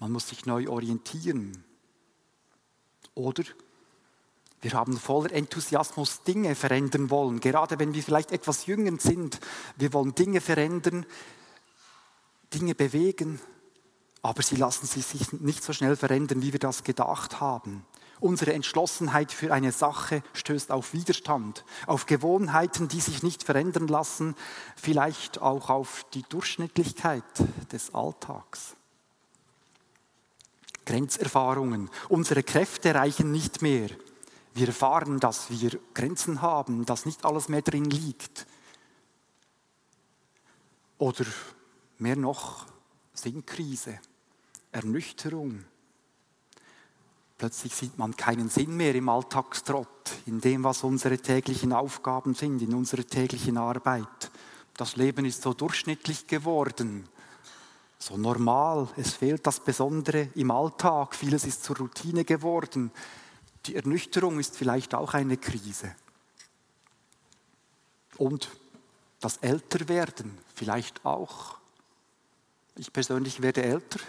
Man 0.00 0.10
muss 0.10 0.28
sich 0.28 0.44
neu 0.44 0.68
orientieren. 0.68 1.62
Oder 3.14 3.44
wir 4.60 4.72
haben 4.72 4.96
voller 4.96 5.30
Enthusiasmus 5.30 6.24
Dinge 6.24 6.56
verändern 6.56 7.10
wollen, 7.10 7.38
gerade 7.38 7.78
wenn 7.78 7.94
wir 7.94 8.02
vielleicht 8.02 8.32
etwas 8.32 8.66
jünger 8.66 8.98
sind. 8.98 9.38
Wir 9.76 9.92
wollen 9.92 10.16
Dinge 10.16 10.40
verändern, 10.40 11.06
Dinge 12.52 12.74
bewegen, 12.74 13.38
aber 14.22 14.42
sie 14.42 14.56
lassen 14.56 14.86
sich 14.86 15.32
nicht 15.32 15.64
so 15.64 15.72
schnell 15.72 15.96
verändern, 15.96 16.42
wie 16.42 16.52
wir 16.52 16.60
das 16.60 16.84
gedacht 16.84 17.40
haben. 17.40 17.84
Unsere 18.20 18.52
Entschlossenheit 18.52 19.32
für 19.32 19.52
eine 19.52 19.72
Sache 19.72 20.22
stößt 20.32 20.70
auf 20.70 20.92
Widerstand, 20.92 21.64
auf 21.88 22.06
Gewohnheiten, 22.06 22.86
die 22.86 23.00
sich 23.00 23.24
nicht 23.24 23.42
verändern 23.42 23.88
lassen, 23.88 24.36
vielleicht 24.76 25.42
auch 25.42 25.70
auf 25.70 26.06
die 26.14 26.22
Durchschnittlichkeit 26.28 27.24
des 27.72 27.92
Alltags. 27.92 28.76
Grenzerfahrungen. 30.86 31.90
Unsere 32.08 32.44
Kräfte 32.44 32.94
reichen 32.94 33.32
nicht 33.32 33.60
mehr. 33.60 33.88
Wir 34.54 34.68
erfahren, 34.68 35.18
dass 35.18 35.50
wir 35.50 35.80
Grenzen 35.92 36.42
haben, 36.42 36.86
dass 36.86 37.06
nicht 37.06 37.24
alles 37.24 37.48
mehr 37.48 37.62
drin 37.62 37.86
liegt. 37.86 38.46
Oder 40.98 41.24
mehr 41.98 42.16
noch, 42.16 42.66
Sinnkrise, 43.14 43.98
Ernüchterung. 44.72 45.64
Plötzlich 47.38 47.74
sieht 47.74 47.98
man 47.98 48.16
keinen 48.16 48.48
Sinn 48.48 48.76
mehr 48.76 48.94
im 48.94 49.08
Alltagstrott, 49.08 50.12
in 50.26 50.40
dem, 50.40 50.64
was 50.64 50.84
unsere 50.84 51.18
täglichen 51.18 51.72
Aufgaben 51.72 52.34
sind, 52.34 52.62
in 52.62 52.74
unserer 52.74 53.04
täglichen 53.06 53.58
Arbeit. 53.58 54.30
Das 54.76 54.96
Leben 54.96 55.24
ist 55.24 55.42
so 55.42 55.52
durchschnittlich 55.52 56.26
geworden, 56.26 57.08
so 57.98 58.16
normal. 58.16 58.88
Es 58.96 59.12
fehlt 59.12 59.46
das 59.46 59.60
Besondere 59.60 60.28
im 60.34 60.50
Alltag. 60.50 61.14
Vieles 61.14 61.44
ist 61.44 61.64
zur 61.64 61.76
Routine 61.76 62.24
geworden. 62.24 62.90
Die 63.66 63.76
Ernüchterung 63.76 64.40
ist 64.40 64.56
vielleicht 64.56 64.94
auch 64.94 65.14
eine 65.14 65.36
Krise. 65.36 65.94
Und 68.16 68.50
das 69.20 69.36
Älterwerden 69.38 70.38
vielleicht 70.54 71.04
auch. 71.04 71.58
Ich 72.76 72.92
persönlich 72.92 73.42
werde 73.42 73.62
älter. 73.62 74.00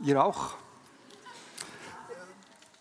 Ihr 0.00 0.22
auch? 0.22 0.54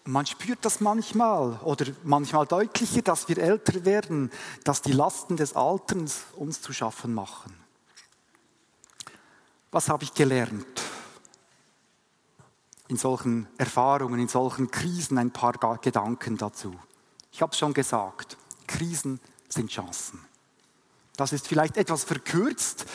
Man 0.05 0.25
spürt 0.25 0.59
das 0.65 0.81
manchmal 0.81 1.59
oder 1.63 1.85
manchmal 2.03 2.45
deutlicher, 2.45 3.01
dass 3.01 3.29
wir 3.29 3.37
älter 3.37 3.85
werden, 3.85 4.31
dass 4.63 4.81
die 4.81 4.91
Lasten 4.91 5.37
des 5.37 5.55
Alterns 5.55 6.23
uns 6.35 6.61
zu 6.61 6.73
schaffen 6.73 7.13
machen. 7.13 7.55
Was 9.71 9.89
habe 9.89 10.03
ich 10.03 10.13
gelernt? 10.13 10.83
in 12.93 12.97
solchen 12.97 13.47
Erfahrungen, 13.57 14.19
in 14.19 14.27
solchen 14.27 14.69
Krisen 14.69 15.17
ein 15.17 15.31
paar 15.31 15.53
Gedanken 15.79 16.37
dazu. 16.37 16.75
Ich 17.31 17.41
habe 17.41 17.51
es 17.51 17.57
schon 17.57 17.73
gesagt, 17.73 18.37
Krisen 18.67 19.19
sind 19.49 19.71
Chancen. 19.71 20.19
Das 21.15 21.33
ist 21.33 21.47
vielleicht 21.47 21.77
etwas 21.77 22.03
verkürzt. 22.03 22.85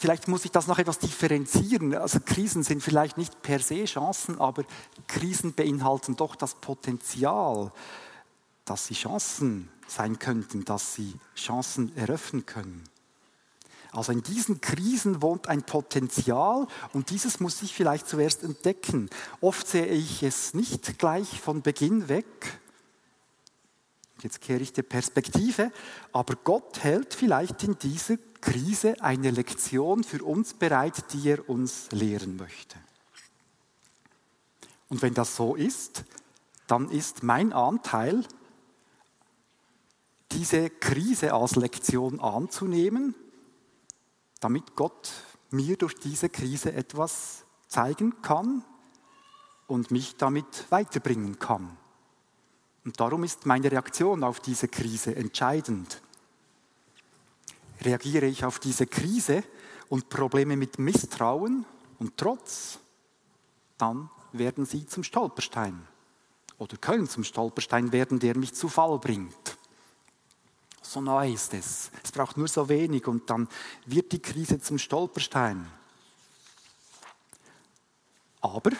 Vielleicht 0.00 0.28
muss 0.28 0.46
ich 0.46 0.50
das 0.50 0.66
noch 0.66 0.78
etwas 0.78 0.98
differenzieren. 0.98 1.94
Also 1.94 2.20
Krisen 2.24 2.62
sind 2.62 2.82
vielleicht 2.82 3.18
nicht 3.18 3.42
per 3.42 3.58
se 3.58 3.84
Chancen, 3.84 4.40
aber 4.40 4.64
Krisen 5.08 5.52
beinhalten 5.52 6.16
doch 6.16 6.36
das 6.36 6.54
Potenzial, 6.54 7.70
dass 8.64 8.86
sie 8.86 8.94
Chancen 8.94 9.68
sein 9.86 10.18
könnten, 10.18 10.64
dass 10.64 10.94
sie 10.94 11.16
Chancen 11.36 11.94
eröffnen 11.98 12.46
können. 12.46 12.82
Also 13.92 14.12
in 14.12 14.22
diesen 14.22 14.62
Krisen 14.62 15.20
wohnt 15.20 15.48
ein 15.48 15.64
Potenzial 15.64 16.66
und 16.94 17.10
dieses 17.10 17.38
muss 17.38 17.60
ich 17.60 17.74
vielleicht 17.74 18.08
zuerst 18.08 18.42
entdecken. 18.42 19.10
Oft 19.42 19.68
sehe 19.68 19.84
ich 19.84 20.22
es 20.22 20.54
nicht 20.54 20.98
gleich 20.98 21.42
von 21.42 21.60
Beginn 21.60 22.08
weg. 22.08 22.59
Jetzt 24.22 24.40
kehre 24.40 24.60
ich 24.60 24.72
die 24.72 24.82
Perspektive, 24.82 25.72
aber 26.12 26.34
Gott 26.36 26.82
hält 26.82 27.14
vielleicht 27.14 27.62
in 27.64 27.78
dieser 27.78 28.16
Krise 28.40 29.00
eine 29.00 29.30
Lektion 29.30 30.04
für 30.04 30.22
uns 30.24 30.54
bereit, 30.54 31.12
die 31.12 31.28
er 31.28 31.48
uns 31.48 31.90
lehren 31.90 32.36
möchte. 32.36 32.76
Und 34.88 35.02
wenn 35.02 35.14
das 35.14 35.36
so 35.36 35.54
ist, 35.54 36.04
dann 36.66 36.90
ist 36.90 37.22
mein 37.22 37.52
Anteil, 37.52 38.24
diese 40.32 40.70
Krise 40.70 41.32
als 41.34 41.56
Lektion 41.56 42.20
anzunehmen 42.20 43.14
damit 44.40 44.74
Gott 44.74 45.12
mir 45.50 45.76
durch 45.76 45.94
diese 45.94 46.28
Krise 46.28 46.72
etwas 46.72 47.44
zeigen 47.68 48.22
kann 48.22 48.64
und 49.66 49.90
mich 49.90 50.16
damit 50.16 50.66
weiterbringen 50.70 51.38
kann. 51.38 51.76
Und 52.84 52.98
darum 52.98 53.24
ist 53.24 53.46
meine 53.46 53.70
Reaktion 53.70 54.24
auf 54.24 54.40
diese 54.40 54.68
Krise 54.68 55.14
entscheidend. 55.14 56.00
Reagiere 57.82 58.26
ich 58.26 58.44
auf 58.44 58.58
diese 58.58 58.86
Krise 58.86 59.42
und 59.88 60.08
Probleme 60.08 60.56
mit 60.56 60.78
Misstrauen 60.78 61.64
und 61.98 62.16
Trotz, 62.16 62.78
dann 63.76 64.10
werden 64.32 64.64
sie 64.64 64.86
zum 64.86 65.02
Stolperstein 65.02 65.86
oder 66.58 66.76
können 66.76 67.08
zum 67.08 67.24
Stolperstein 67.24 67.90
werden, 67.92 68.18
der 68.18 68.36
mich 68.36 68.54
zu 68.54 68.68
Fall 68.68 68.98
bringt. 68.98 69.56
So 70.82 71.00
neu 71.00 71.32
ist 71.32 71.54
es. 71.54 71.90
Es 72.02 72.12
braucht 72.12 72.36
nur 72.36 72.48
so 72.48 72.68
wenig 72.68 73.06
und 73.06 73.28
dann 73.30 73.48
wird 73.86 74.12
die 74.12 74.20
Krise 74.20 74.60
zum 74.60 74.78
Stolperstein. 74.78 75.66
Aber 78.40 78.70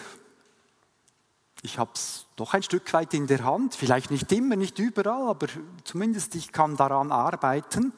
ich 1.62 1.78
habe 1.78 1.90
es 1.94 2.26
doch 2.36 2.54
ein 2.54 2.62
Stück 2.62 2.92
weit 2.92 3.12
in 3.14 3.26
der 3.26 3.44
Hand, 3.44 3.74
vielleicht 3.74 4.10
nicht 4.10 4.30
immer, 4.32 4.56
nicht 4.56 4.78
überall, 4.78 5.28
aber 5.28 5.46
zumindest 5.84 6.34
ich 6.34 6.52
kann 6.52 6.76
daran 6.76 7.12
arbeiten. 7.12 7.92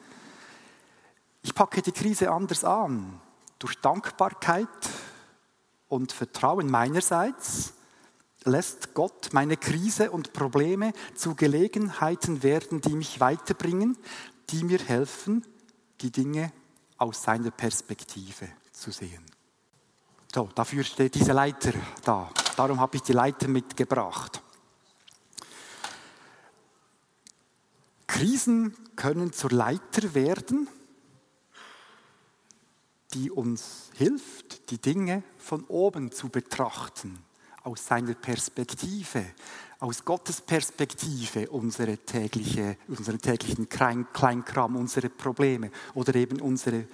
Ich 1.41 1.55
packe 1.55 1.81
die 1.81 1.91
Krise 1.91 2.31
anders 2.31 2.63
an, 2.63 3.19
durch 3.59 3.75
Dankbarkeit 3.75 4.67
und 5.87 6.11
Vertrauen 6.11 6.69
meinerseits 6.69 7.73
lässt 8.45 8.93
Gott 8.93 9.29
meine 9.31 9.55
Krise 9.55 10.11
und 10.11 10.33
Probleme 10.33 10.93
zu 11.15 11.35
Gelegenheiten 11.35 12.43
werden, 12.43 12.81
die 12.81 12.93
mich 12.93 13.19
weiterbringen, 13.19 13.97
die 14.49 14.63
mir 14.63 14.79
helfen, 14.79 15.45
die 16.01 16.11
Dinge 16.11 16.51
aus 16.97 17.23
seiner 17.23 17.51
Perspektive 17.51 18.49
zu 18.71 18.91
sehen. 18.91 19.23
So, 20.33 20.49
dafür 20.55 20.83
steht 20.83 21.15
diese 21.15 21.31
Leiter 21.31 21.73
da. 22.03 22.29
Darum 22.55 22.79
habe 22.79 22.97
ich 22.97 23.01
die 23.03 23.13
Leiter 23.13 23.47
mitgebracht. 23.47 24.41
Krisen 28.07 28.75
können 28.95 29.33
zur 29.33 29.51
Leiter 29.51 30.13
werden, 30.13 30.67
die 33.13 33.31
uns 33.31 33.89
hilft, 33.95 34.69
die 34.71 34.77
Dinge 34.77 35.23
von 35.37 35.63
oben 35.65 36.11
zu 36.11 36.29
betrachten 36.29 37.19
aus 37.63 37.85
seiner 37.85 38.13
Perspektive, 38.13 39.25
aus 39.79 40.03
Gottes 40.03 40.41
Perspektive 40.41 41.49
unsere 41.49 41.97
tägliche, 41.97 42.77
unseren 42.87 43.19
täglichen 43.19 43.69
Kleinkram, 43.69 44.75
unsere 44.75 45.09
Probleme 45.09 45.71
oder 45.93 46.13
eben 46.15 46.41
unsere 46.41 46.85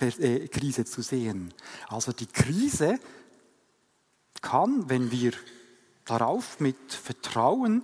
äh, 0.00 0.48
Krise 0.48 0.84
zu 0.84 1.02
sehen. 1.02 1.52
Also 1.88 2.12
die 2.12 2.26
Krise 2.26 2.98
kann, 4.44 4.88
wenn 4.88 5.10
wir 5.10 5.32
darauf 6.04 6.60
mit 6.60 6.92
Vertrauen 6.92 7.82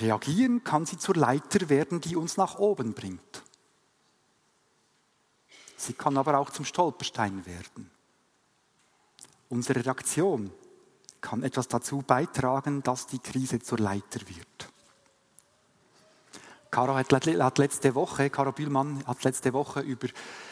reagieren, 0.00 0.64
kann 0.64 0.86
sie 0.86 0.98
zur 0.98 1.14
Leiter 1.14 1.68
werden, 1.68 2.00
die 2.00 2.16
uns 2.16 2.36
nach 2.36 2.58
oben 2.58 2.94
bringt. 2.94 3.42
Sie 5.76 5.92
kann 5.92 6.16
aber 6.16 6.38
auch 6.38 6.50
zum 6.50 6.64
Stolperstein 6.64 7.44
werden. 7.44 7.90
Unsere 9.50 9.84
Reaktion 9.84 10.50
kann 11.20 11.42
etwas 11.42 11.68
dazu 11.68 12.02
beitragen, 12.04 12.82
dass 12.82 13.06
die 13.06 13.18
Krise 13.18 13.60
zur 13.60 13.78
Leiter 13.78 14.20
wird. 14.26 14.72
Caro 16.70 16.96
hat 16.96 17.58
letzte 17.58 17.94
Woche, 17.94 18.30
Caro 18.30 18.50
Bühlmann 18.50 19.06
hat 19.06 19.22
letzte 19.22 19.52
Woche 19.52 19.80
über 19.80 20.08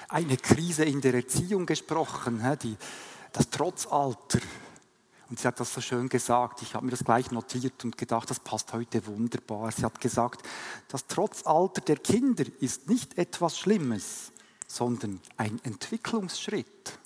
eine 0.09 0.37
Krise 0.37 0.85
in 0.85 1.01
der 1.01 1.15
Erziehung 1.15 1.67
gesprochen, 1.67 2.41
die, 2.63 2.77
das 3.33 3.51
Trotzalter. 3.51 4.41
Und 5.29 5.41
sie 5.41 5.49
hat 5.49 5.59
das 5.59 5.73
so 5.73 5.81
schön 5.81 6.09
gesagt. 6.09 6.63
Ich 6.63 6.75
habe 6.75 6.85
mir 6.85 6.91
das 6.91 7.05
gleich 7.05 7.31
notiert 7.31 7.85
und 7.85 7.97
gedacht, 7.97 8.29
das 8.29 8.41
passt 8.41 8.73
heute 8.73 9.07
wunderbar. 9.07 9.73
Sie 9.73 9.85
hat 9.85 10.01
gesagt, 10.01 10.47
das 10.89 11.07
Trotzalter 11.07 11.81
der 11.81 11.97
Kinder 11.97 12.45
ist 12.61 12.89
nicht 12.89 13.17
etwas 13.17 13.59
Schlimmes, 13.59 14.33
sondern 14.67 15.21
ein 15.39 15.59
Entwicklungsschritt. 15.65 16.99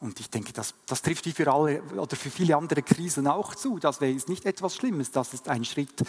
Und 0.00 0.20
ich 0.20 0.28
denke, 0.28 0.52
das, 0.52 0.74
das 0.84 1.00
trifft 1.00 1.24
wie 1.24 1.32
für 1.32 1.50
alle 1.50 1.82
oder 1.82 2.16
für 2.16 2.30
viele 2.30 2.56
andere 2.56 2.82
Krisen 2.82 3.26
auch 3.26 3.54
zu. 3.54 3.78
Das 3.78 3.98
ist 3.98 4.28
nicht 4.28 4.44
etwas 4.44 4.76
Schlimmes, 4.76 5.10
das 5.10 5.32
ist 5.32 5.48
ein 5.48 5.64
Schritt 5.64 6.04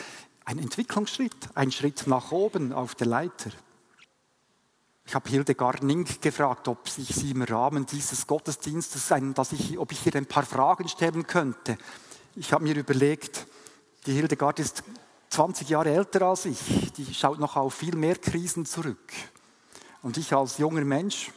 ein 0.47 0.59
Entwicklungsschritt, 0.59 1.49
ein 1.55 1.73
Schritt 1.73 2.07
nach 2.07 2.31
oben 2.31 2.71
auf 2.71 2.95
der 2.95 3.07
Leiter. 3.07 3.51
Ich 5.07 5.15
habe 5.15 5.29
Hildegard 5.29 5.83
Nink 5.83 6.21
gefragt, 6.21 6.67
ob 6.67 6.79
ich 6.85 7.15
sie 7.15 7.31
im 7.31 7.41
Rahmen 7.41 7.85
dieses 7.85 8.27
Gottesdienstes, 8.27 9.07
dass 9.33 9.53
ich, 9.53 9.79
ob 9.79 9.93
ich 9.93 10.05
ihr 10.05 10.13
ein 10.15 10.25
paar 10.25 10.43
Fragen 10.43 10.89
stellen 10.89 11.25
könnte. 11.25 11.77
Ich 12.35 12.51
habe 12.51 12.65
mir 12.65 12.75
überlegt, 12.75 13.47
die 14.05 14.11
Hildegard 14.11 14.59
ist 14.59 14.83
20 15.29 15.69
Jahre 15.69 15.91
älter 15.91 16.23
als 16.23 16.43
ich, 16.43 16.91
die 16.97 17.13
schaut 17.13 17.39
noch 17.39 17.55
auf 17.55 17.73
viel 17.73 17.95
mehr 17.95 18.17
Krisen 18.17 18.65
zurück. 18.65 19.13
Und 20.01 20.17
ich 20.17 20.33
als 20.33 20.57
junger 20.57 20.83
Mensch 20.83 21.31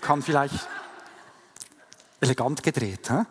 kann 0.00 0.22
vielleicht 0.22 0.66
elegant 2.18 2.62
gedreht. 2.62 3.10
He? 3.10 3.24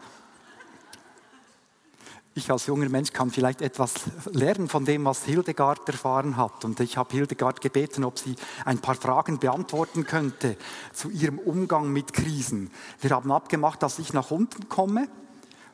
Ich 2.34 2.50
als 2.50 2.66
junger 2.68 2.88
Mensch 2.88 3.12
kann 3.12 3.30
vielleicht 3.30 3.62
etwas 3.62 3.94
lernen 4.32 4.70
von 4.70 4.86
dem, 4.86 5.04
was 5.04 5.26
Hildegard 5.26 5.88
erfahren 5.88 6.38
hat. 6.38 6.64
Und 6.64 6.80
ich 6.80 6.96
habe 6.96 7.14
Hildegard 7.14 7.60
gebeten, 7.60 8.04
ob 8.04 8.18
sie 8.18 8.36
ein 8.64 8.80
paar 8.80 8.96
Fragen 8.96 9.40
beantworten 9.40 10.06
könnte 10.06 10.56
zu 10.94 11.10
ihrem 11.10 11.40
Umgang 11.40 11.92
mit 11.92 12.14
Krisen. 12.14 12.72
Wir 13.02 13.12
haben 13.12 13.32
abgemacht, 13.32 13.84
dass 13.84 14.00
ich 14.00 14.14
nach 14.14 14.32
unten 14.32 14.70
komme, 14.70 15.10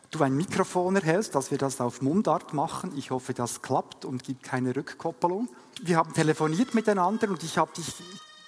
du 0.09 0.23
ein 0.23 0.35
Mikrofon 0.35 0.95
erhältst, 0.95 1.35
dass 1.35 1.51
wir 1.51 1.59
das 1.59 1.79
auf 1.79 2.01
Mundart 2.01 2.53
machen. 2.53 2.91
Ich 2.95 3.11
hoffe, 3.11 3.33
das 3.33 3.61
klappt 3.61 4.03
und 4.05 4.23
gibt 4.23 4.41
keine 4.41 4.75
Rückkoppelung. 4.75 5.49
Wir 5.83 5.97
haben 5.97 6.13
telefoniert 6.13 6.73
miteinander 6.73 7.29
und 7.29 7.43
ich 7.43 7.59
habe 7.59 7.71
dich, 7.77 7.93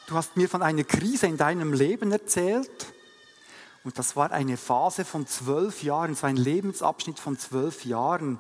du 0.08 0.16
hast 0.16 0.36
mir 0.36 0.50
von 0.50 0.64
einer 0.64 0.84
Krise 0.84 1.28
in 1.28 1.38
deinem 1.38 1.74
Leben 1.74 2.12
erzählt 2.12 2.94
und 3.84 3.98
das 3.98 4.16
war 4.16 4.32
eine 4.32 4.58
Phase 4.58 5.06
von 5.06 5.26
zwölf 5.26 5.84
Jahren, 5.84 6.16
so 6.16 6.28
ein 6.28 6.36
Lebensabschnitt 6.36 7.20
von 7.20 7.38
zwölf 7.38 7.86
Jahren, 7.86 8.40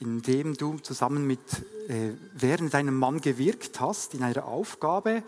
in 0.00 0.20
dem 0.22 0.56
du 0.56 0.78
zusammen 0.78 1.26
mit, 1.26 1.40
äh, 1.88 2.12
während 2.34 2.74
deinem 2.74 2.98
Mann 2.98 3.20
gewirkt 3.20 3.80
hast, 3.80 4.14
in 4.14 4.22
einer 4.22 4.44
Aufgabe, 4.44 5.22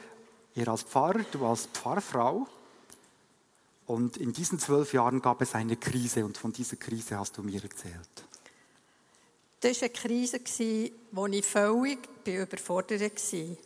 er 0.54 0.68
als 0.68 0.82
Pfarrer, 0.82 1.24
du 1.32 1.46
als 1.46 1.66
Pfarrfrau. 1.66 2.46
Und 3.86 4.18
in 4.18 4.34
diesen 4.34 4.58
zwölf 4.58 4.92
Jahren 4.92 5.22
gab 5.22 5.40
es 5.40 5.54
eine 5.54 5.76
Krise 5.76 6.24
und 6.24 6.36
von 6.36 6.52
dieser 6.52 6.76
Krise 6.76 7.18
hast 7.18 7.38
du 7.38 7.42
mir 7.42 7.62
erzählt. 7.62 7.94
Das 9.60 9.80
war 9.80 9.88
eine 9.88 9.94
Krise, 9.94 10.40
wo 11.12 11.26
ich 11.26 11.46
völlig 11.46 11.98
überfordert 12.26 13.00
war. 13.00 13.56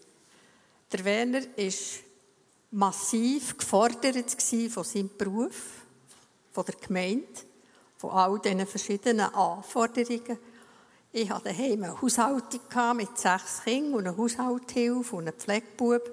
Der 0.92 1.04
Werner 1.04 1.40
ist 1.56 2.04
massiv 2.72 3.56
gefordert 3.58 4.36
von 4.70 4.84
seinem 4.84 5.10
Beruf, 5.16 5.84
von 6.52 6.64
der 6.64 6.74
Gemeinde, 6.74 7.26
von 7.98 8.10
all 8.10 8.38
diesen 8.38 8.66
verschiedenen 8.66 9.32
Anforderungen. 9.34 10.38
Ich 11.12 11.30
hatte 11.30 11.50
daheim 11.50 11.84
eine 11.84 12.00
Haushaltung 12.00 12.96
mit 12.96 13.16
sechs 13.18 13.62
Kindern 13.62 13.94
und 13.94 14.06
eine 14.06 14.16
Haushaltshilfe 14.16 15.16
und 15.16 15.28
einen 15.28 15.36
Pflegebub. 15.38 16.10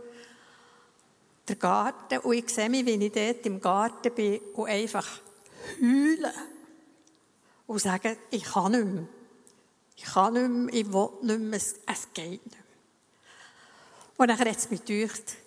Der 1.48 1.56
Garten, 1.56 2.20
und 2.20 2.34
ich 2.34 2.50
sehe 2.50 2.70
mich, 2.70 2.86
wie 2.86 3.06
ich 3.06 3.12
dort 3.12 3.46
im 3.46 3.62
Garten 3.62 4.14
bin 4.14 4.40
und 4.54 4.70
einfach 4.70 5.08
heulen 5.82 6.34
und 7.66 7.80
sagen, 7.80 8.18
ich 8.30 8.44
kann 8.44 8.74
nicht 8.74 8.86
mehr. 8.86 9.08
Ich 9.96 10.04
kann 10.04 10.34
nicht 10.34 10.50
mehr, 10.50 10.74
ich 10.74 10.94
will 10.94 11.10
nicht 11.22 11.40
mehr, 11.40 11.60
es 11.60 12.14
geht 12.14 12.46
nicht 12.46 12.46
mehr. 12.46 12.64
Und 14.18 14.28
dann 14.28 14.38
hat 14.38 14.48
es 14.48 14.70
mich 14.70 14.84
gedacht, 14.84 15.38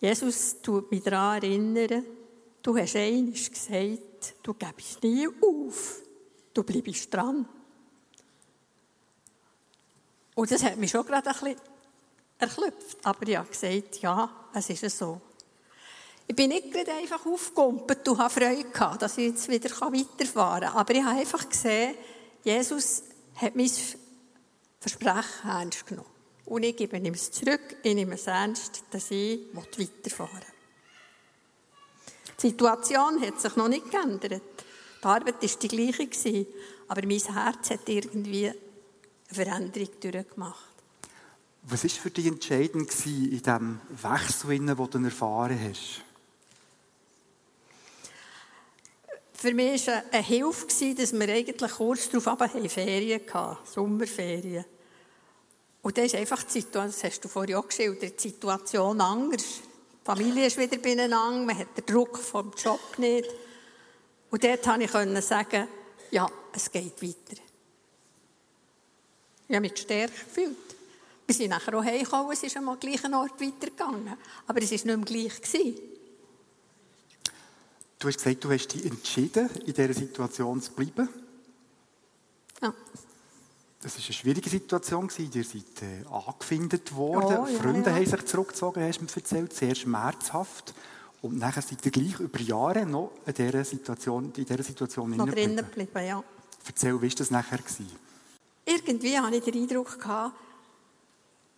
Jesus 0.00 0.62
tut 0.62 0.90
mich 0.90 1.02
daran 1.02 1.42
erinnern, 1.42 2.04
du 2.62 2.76
hast 2.76 2.96
einmal 2.96 3.32
gesagt, 3.32 4.34
du 4.42 4.54
gibst 4.54 5.02
nie 5.02 5.28
auf, 5.28 6.00
du 6.54 6.62
bleibst 6.62 7.12
dran. 7.12 7.46
Und 10.34 10.50
das 10.50 10.62
hat 10.62 10.78
mich 10.78 10.90
schon 10.90 11.04
gerade 11.04 11.28
ein 11.28 11.34
bisschen 11.34 11.60
erklüpft. 12.38 12.96
Aber 13.02 13.28
ich 13.28 13.36
habe 13.36 13.48
gesagt, 13.48 14.00
ja, 14.00 14.48
es 14.54 14.70
ist 14.70 14.98
so. 14.98 15.20
Ich 16.26 16.36
bin 16.36 16.48
nicht 16.48 16.72
gerade 16.72 16.92
einfach 16.92 17.26
aufgekumpelt 17.26 18.08
und 18.08 18.18
habe 18.18 18.32
Freude 18.32 18.64
gehabt, 18.64 19.02
dass 19.02 19.18
ich 19.18 19.30
jetzt 19.30 19.48
wieder 19.48 19.68
weiterfahren 19.68 20.68
kann. 20.68 20.76
Aber 20.76 20.94
ich 20.94 21.02
habe 21.02 21.18
einfach 21.18 21.46
gesehen, 21.46 21.94
Jesus 22.44 23.02
hat 23.34 23.56
mein 23.56 23.70
Versprechen 24.78 25.48
ernst 25.48 25.86
genommen. 25.86 26.19
Und 26.50 26.64
ich 26.64 26.76
gebe 26.76 26.96
ihm 26.96 27.14
es 27.14 27.30
zurück, 27.30 27.76
ich 27.80 27.94
nehme 27.94 28.16
es 28.16 28.26
ernst, 28.26 28.82
dass 28.90 29.12
ich 29.12 29.42
weiterfahren 29.52 30.34
will. 30.34 30.46
Die 32.42 32.48
Situation 32.48 33.22
hat 33.22 33.40
sich 33.40 33.54
noch 33.54 33.68
nicht 33.68 33.88
geändert. 33.88 34.42
Die 35.00 35.06
Arbeit 35.06 35.40
war 35.40 35.58
die 35.62 35.68
gleiche, 35.68 36.46
aber 36.88 37.06
mein 37.06 37.20
Herz 37.20 37.70
hat 37.70 37.88
irgendwie 37.88 38.48
eine 38.48 38.56
Veränderung 39.30 39.88
durchgemacht. 40.00 40.74
Was 41.62 41.84
war 41.84 41.90
für 41.90 42.10
dich 42.10 42.26
entscheidend 42.26 42.90
in 43.06 43.28
diesem 43.28 43.80
Wechsel, 44.02 44.58
den 44.58 44.66
du 44.74 45.04
erfahren 45.04 45.56
hast? 45.68 46.02
Für 49.34 49.54
mich 49.54 49.86
war 49.86 50.02
eine 50.10 50.22
Hilfe, 50.24 50.94
dass 50.96 51.12
wir 51.12 51.28
eigentlich 51.28 51.70
kurz 51.70 52.10
darauf 52.10 52.50
Ferien 52.72 53.20
hatten, 53.32 53.56
Sommerferien. 53.70 54.64
Und 55.82 55.96
das 55.96 56.06
ist 56.06 56.14
einfach 56.14 56.42
die 56.42 56.60
Situation, 56.60 56.86
das 56.86 57.04
hast 57.04 57.24
du 57.24 57.28
vorhin 57.28 57.56
auch 57.56 57.66
geschildert, 57.66 58.22
die 58.22 58.28
Situation 58.28 59.00
anders. 59.00 59.42
Die 59.42 60.04
Familie 60.04 60.46
ist 60.46 60.58
wieder 60.58 60.76
beieinander, 60.78 61.44
man 61.44 61.58
hat 61.58 61.76
den 61.76 61.86
Druck 61.86 62.18
vom 62.18 62.52
Job 62.56 62.80
nicht. 62.98 63.28
Und 64.30 64.44
dort 64.44 64.62
konnte 64.62 64.84
ich 64.84 65.24
sagen, 65.24 65.66
ja, 66.10 66.28
es 66.52 66.70
geht 66.70 67.02
weiter. 67.02 67.42
Ich 69.48 69.56
habe 69.56 69.60
mich 69.62 69.74
gestärkt 69.74 70.26
gefühlt. 70.26 70.56
Wir 71.26 71.34
sind 71.34 71.50
nachher 71.50 71.78
auch 71.78 71.84
heimgekommen, 71.84 72.32
es 72.32 72.42
ist 72.42 72.56
am 72.56 72.78
gleichen 72.78 73.14
Ort 73.14 73.40
weitergegangen. 73.40 74.16
Aber 74.46 74.62
es 74.62 74.70
war 74.70 74.76
nicht 74.76 74.84
mehr 74.84 74.96
gleich. 74.98 75.40
Gewesen. 75.40 75.78
Du 77.98 78.08
hast 78.08 78.16
gesagt, 78.16 78.44
du 78.44 78.50
hast 78.50 78.68
dich 78.68 78.84
entschieden, 78.84 79.50
in 79.66 79.74
dieser 79.74 79.92
Situation 79.92 80.60
zu 80.60 80.72
bleiben. 80.72 81.08
Ja. 82.62 82.74
Das 83.82 83.96
war 83.96 84.04
eine 84.04 84.12
schwierige 84.12 84.50
Situation. 84.50 85.10
Ihr 85.16 85.44
seid 85.44 85.82
äh, 85.82 86.04
angefindet 86.12 86.94
worden. 86.94 87.38
Oh, 87.38 87.46
ja, 87.46 87.58
Freunde 87.60 87.88
ja. 87.88 87.96
haben 87.96 88.06
sich 88.06 88.26
zurückgezogen, 88.26 88.82
hast 88.82 88.98
du 89.00 89.04
mir 89.04 89.10
erzählt. 89.16 89.52
Sehr 89.54 89.74
schmerzhaft. 89.74 90.74
Und 91.22 91.38
nachher 91.38 91.62
seid 91.62 91.84
ihr 91.86 91.90
gleich 91.90 92.20
über 92.20 92.40
Jahre 92.40 92.84
noch 92.84 93.12
in 93.26 93.34
dieser 93.34 93.64
Situation, 93.64 94.32
in 94.36 94.44
dieser 94.44 94.62
Situation 94.62 95.16
noch 95.16 95.28
drinnen 95.28 95.56
geblieben. 95.56 96.06
Ja. 96.06 96.22
Erzähl, 96.66 97.00
wie 97.00 97.08
war 97.08 97.16
das 97.16 97.30
nachher? 97.30 97.58
Gewesen? 97.58 97.90
Irgendwie 98.66 99.18
hatte 99.18 99.36
ich 99.36 99.44
den 99.44 99.62
Eindruck, 99.62 99.98
gehabt, 99.98 100.36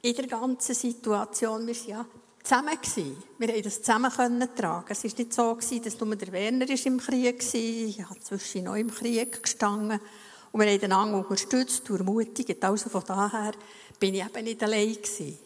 in 0.02 0.14
der 0.14 0.26
ganzen 0.26 0.74
Situation, 0.74 1.66
wir 1.66 1.74
waren 1.74 1.88
ja 1.88 2.06
zusammen. 2.42 2.76
Gewesen. 2.80 3.16
Wir 3.38 3.48
konnten 3.48 3.62
das 3.62 3.82
zusammen 3.82 4.56
tragen. 4.56 4.87
Es 4.88 5.04
war 5.04 5.11
nicht 5.16 5.32
so, 5.32 5.58
dass 5.85 6.00
nur 6.00 6.16
der 6.16 6.32
Werner 6.32 6.66
im 6.68 6.98
Krieg 6.98 7.40
war. 7.40 7.54
Ich 7.61 8.02
habe 8.02 8.20
zwischen 8.20 8.64
noch 8.64 8.76
im 8.76 8.90
Krieg 8.90 9.42
gestanden. 9.42 10.00
Und 10.53 10.61
wir 10.61 10.71
haben 10.71 10.85
einander 10.85 11.19
unterstützt, 11.19 11.88
ermutigt. 11.88 12.62
Also 12.62 12.91
von 12.91 13.03
daher 13.07 13.53
bin 13.99 14.15
ich 14.15 14.25
eben 14.25 14.45
nicht 14.45 14.62
allein 14.62 14.93
gewesen. 14.93 15.38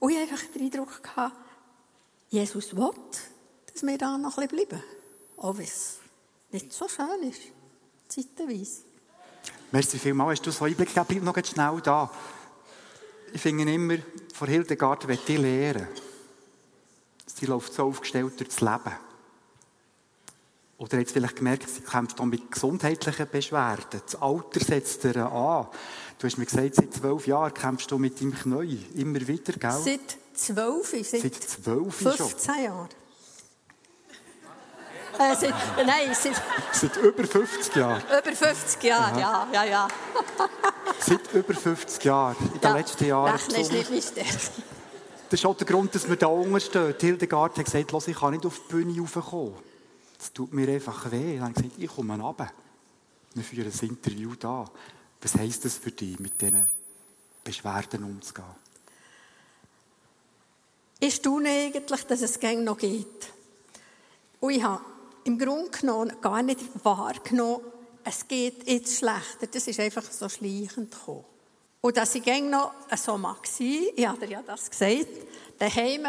Und 0.00 0.10
ich 0.10 0.18
hatte 0.18 0.32
einfach 0.32 0.46
den 0.52 0.62
Eindruck, 0.62 1.02
gehabt, 1.02 1.36
Jesus 2.28 2.74
will, 2.76 2.90
dass 3.72 3.82
wir 3.82 3.98
da 3.98 4.18
noch 4.18 4.38
ein 4.38 4.48
bisschen 4.48 4.68
bleiben. 4.68 4.82
Auch 5.36 5.56
wenn 5.56 5.64
es 5.64 5.98
nicht 6.50 6.72
so 6.72 6.88
schön 6.88 7.30
ist, 7.30 7.42
zeitweise. 8.08 8.82
Merci 9.70 9.98
vielmals, 9.98 10.40
hast 10.40 10.46
du 10.46 10.50
so 10.50 10.64
Einblick 10.64 10.88
gegeben. 10.88 11.06
Bleib 11.08 11.22
noch 11.22 11.46
schnell 11.46 11.80
da. 11.82 12.10
Ich 13.32 13.40
finde 13.40 13.72
immer, 13.72 13.98
von 14.34 14.48
Hildegard 14.48 15.06
will 15.06 15.18
ich 15.26 15.38
lernen. 15.38 15.88
Sie 17.26 17.46
läuft 17.46 17.72
so 17.72 17.84
aufgestellt 17.84 18.38
durchs 18.38 18.60
Leben. 18.60 18.92
Oder 20.82 20.98
jetzt 20.98 21.12
vielleicht 21.12 21.36
gemerkt, 21.36 21.68
sie 21.70 21.80
kämpft 21.80 22.18
auch 22.18 22.24
mit 22.24 22.50
gesundheitlichen 22.50 23.28
Beschwerden. 23.30 24.02
Das 24.04 24.20
Alter 24.20 24.58
setzt 24.58 25.04
ihr 25.04 25.16
an. 25.16 25.68
Du 26.18 26.26
hast 26.26 26.38
mir 26.38 26.44
gesagt, 26.44 26.74
seit 26.74 26.92
zwölf 26.92 27.24
Jahren 27.28 27.54
kämpfst 27.54 27.88
du 27.88 27.98
mit 27.98 28.20
deinem 28.20 28.34
Knie. 28.34 28.84
Immer 28.96 29.24
wieder, 29.28 29.52
gell? 29.52 29.70
Seit 29.70 30.18
zwölf, 30.34 30.88
seit, 30.88 31.22
Seit 31.22 31.34
zwölf 31.34 31.94
15 31.94 32.64
Jahren. 32.64 32.88
Äh, 35.20 35.36
seit, 35.36 35.54
nein, 35.86 36.16
seit 36.20 36.42
Seit 36.72 36.96
über 36.96 37.24
50 37.28 37.76
Jahren. 37.76 38.02
über 38.02 38.36
50 38.36 38.82
Jahren, 38.82 39.18
ja, 39.20 39.46
ja, 39.52 39.64
ja. 39.64 39.88
Seit 40.98 41.32
über 41.32 41.54
50 41.54 42.04
Jahren. 42.04 42.36
In 42.40 42.60
den 42.60 42.60
ja. 42.60 42.76
letzten 42.76 43.06
Jahren. 43.06 43.30
Rechnen 43.30 43.60
ist 43.60 43.72
nicht 43.72 44.16
mein. 44.16 44.26
Das 45.30 45.40
ist 45.40 45.46
auch 45.46 45.56
der 45.56 45.66
Grund, 45.68 45.94
dass 45.94 46.08
wir 46.08 46.16
da 46.16 46.26
unten 46.26 46.60
stehen. 46.60 46.92
Hildegard 46.98 47.56
hat 47.56 47.64
gesagt, 47.66 48.08
ich 48.08 48.16
kann 48.18 48.32
nicht 48.32 48.44
auf 48.44 48.60
die 48.68 48.72
Bühne 48.74 49.00
raufkommen. 49.00 49.71
Das 50.22 50.32
tut 50.32 50.52
mir 50.52 50.68
einfach 50.68 51.10
weh. 51.10 51.34
Dann 51.34 51.48
habe 51.48 51.50
ich 51.50 51.56
gesagt, 51.56 51.82
ich 51.82 51.90
komme 51.90 52.16
runter. 52.16 52.48
Wir 53.34 53.42
führen 53.42 53.72
ein 53.72 53.88
Interview 53.88 54.36
da. 54.36 54.70
Was 55.20 55.34
heisst 55.34 55.64
das 55.64 55.78
für 55.78 55.90
dich, 55.90 56.16
mit 56.20 56.40
diesen 56.40 56.70
Beschwerden 57.42 58.04
umzugehen? 58.04 58.46
Ich 61.00 61.16
staune 61.16 61.48
eigentlich, 61.48 62.04
dass 62.04 62.22
es 62.22 62.38
gäng 62.38 62.62
noch 62.62 62.78
geht. 62.78 63.32
Und 64.38 64.52
ich 64.52 64.62
habe 64.62 64.84
im 65.24 65.36
Grunde 65.36 65.70
genommen 65.72 66.12
gar 66.20 66.40
nicht 66.40 66.60
wahrgenommen, 66.84 67.64
es 68.04 68.28
geht 68.28 68.68
jetzt 68.68 68.98
schlechter. 68.98 69.48
Das 69.50 69.66
ist 69.66 69.80
einfach 69.80 70.04
so 70.04 70.28
schleichend 70.28 70.92
gekommen. 70.92 71.24
Und 71.80 71.96
dass 71.96 72.14
ich 72.14 72.22
gäng 72.22 72.48
noch 72.48 72.72
so 72.96 73.18
mag 73.18 73.44
sein, 73.48 73.86
ich 73.96 74.06
habe 74.06 74.26
ja 74.26 74.40
das 74.42 74.70
gesagt, 74.70 75.08
daheim 75.58 76.06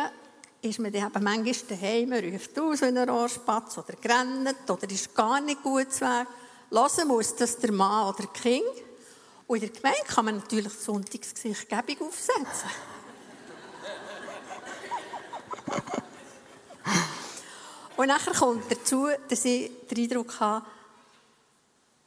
ist 0.63 0.79
man 0.79 0.91
dann 0.93 1.07
eben 1.07 1.23
manchmal 1.23 1.77
daheim, 1.77 2.13
ruft 2.13 2.57
aus 2.57 2.81
wie 2.81 2.85
ein 2.85 2.97
Rohrspatz 3.09 3.77
oder 3.77 3.93
grennt 4.01 4.69
oder 4.69 4.89
ist 4.89 5.13
gar 5.13 5.41
nicht 5.41 5.61
gut 5.61 5.91
zu 5.91 6.05
Weg. 6.05 6.27
Hören 6.71 7.07
muss 7.07 7.35
das 7.35 7.57
der 7.57 7.73
Mann 7.73 8.07
oder 8.07 8.23
das 8.23 8.41
Kind. 8.41 8.63
Und 9.45 9.61
in 9.61 9.71
der 9.71 9.81
Gemeinde 9.81 10.05
kann 10.07 10.25
man 10.25 10.37
natürlich 10.37 10.71
das 10.73 10.85
Sonntagsgesicht 10.85 11.67
gäbig 11.67 12.01
aufsetzen. 12.01 12.69
Und 17.97 18.07
nachher 18.07 18.33
kommt 18.33 18.71
dazu, 18.71 19.09
dass 19.29 19.45
ich 19.45 19.69
den 19.91 20.03
Eindruck 20.03 20.39
habe, 20.39 20.65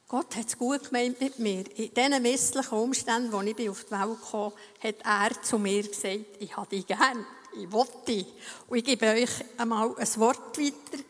Gott 0.09 0.35
hat 0.35 0.47
es 0.47 0.57
gut 0.57 0.85
gemeint 0.85 1.21
mit 1.21 1.37
mir. 1.37 1.63
In 1.77 1.93
diesen 1.93 2.21
misslichen 2.21 2.77
Umständen, 2.77 3.31
wo 3.31 3.41
ich 3.41 3.69
auf 3.69 3.83
die 3.83 3.91
Welt 3.91 4.17
kam, 4.31 4.51
hat 4.81 4.95
er 5.03 5.41
zu 5.43 5.59
mir 5.59 5.83
gesagt, 5.83 6.25
ich 6.39 6.57
habe 6.57 6.69
dich 6.69 6.87
gern, 6.87 7.25
ich 7.57 8.05
dich. 8.05 8.25
Und 8.67 8.77
ich 8.77 8.83
gebe 8.83 9.07
euch 9.07 9.29
einmal 9.57 9.95
ein 9.97 10.15
Wort 10.17 10.57
weiter. 10.57 11.03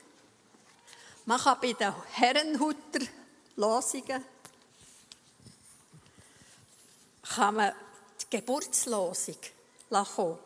Man 1.25 1.39
kann 1.39 1.57
bei 1.61 1.73
den 1.73 1.93
Herrenhutter 2.11 3.05
Losungen 3.55 4.23
kann 7.35 7.55
man 7.55 7.71
die 8.21 8.37
Geburtslosung 8.37 9.35
kommen. 9.89 10.39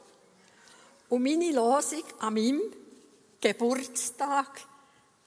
Und 1.10 1.24
meine 1.24 1.52
Losung 1.52 2.04
an 2.20 2.34
meinem 2.34 2.62
Geburtstag 3.40 4.62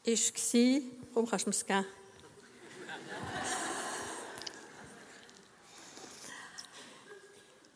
war, 0.05 0.81
warum 1.13 1.29
kannst 1.29 1.47
du 1.47 1.51
mir 1.51 1.55
das 1.55 1.67
geben? 1.67 1.87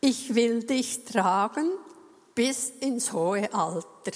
Ich 0.01 0.33
will 0.33 0.63
dich 0.63 1.03
tragen 1.05 1.71
bis 2.39 2.69
ins 2.79 3.11
hohe 3.11 3.53
Alter. 3.53 4.13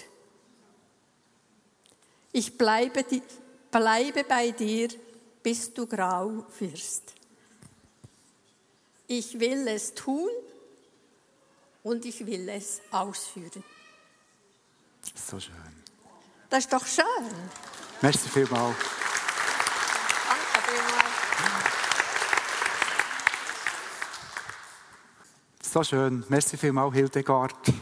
Ich 2.32 2.58
bleibe, 2.58 3.04
bleibe 3.70 4.24
bei 4.24 4.52
dir, 4.52 4.88
bis 5.44 5.74
du 5.74 5.86
grau 5.86 6.46
wirst. 6.58 7.16
Ich 9.08 9.38
will 9.42 9.68
es 9.68 9.94
tun 9.94 10.30
und 11.84 12.06
ich 12.06 12.26
will 12.26 12.48
es 12.48 12.80
ausführen. 12.92 13.62
So 15.16 15.38
schön. 15.38 15.84
Das 16.50 16.64
ist 16.64 16.72
doch 16.72 16.86
schön. 16.86 17.06
Merci 18.02 18.30
vielmals. 18.30 18.78
Danke 20.30 20.72
vielmals. 20.72 21.14
So 25.74 25.84
schön. 25.84 26.24
Merci 26.30 26.56
vielmals, 26.56 26.94
Hildegard. 26.94 27.74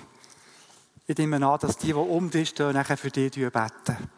Ich 1.12 1.18
nehme 1.18 1.46
an, 1.46 1.60
dass 1.60 1.76
die, 1.76 1.88
die 1.88 1.94
um 1.94 2.30
dich 2.30 2.48
stehen, 2.48 2.72
nachher 2.72 2.96
für 2.96 3.12
dich 3.12 3.34
beten. 3.34 4.10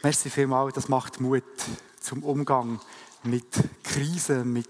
Merci 0.00 0.30
vielmals, 0.30 0.74
das 0.74 0.88
macht 0.88 1.20
Mut 1.20 1.42
zum 1.98 2.22
Umgang 2.22 2.78
mit 3.24 3.48
Krisen, 3.82 4.52
mit 4.52 4.68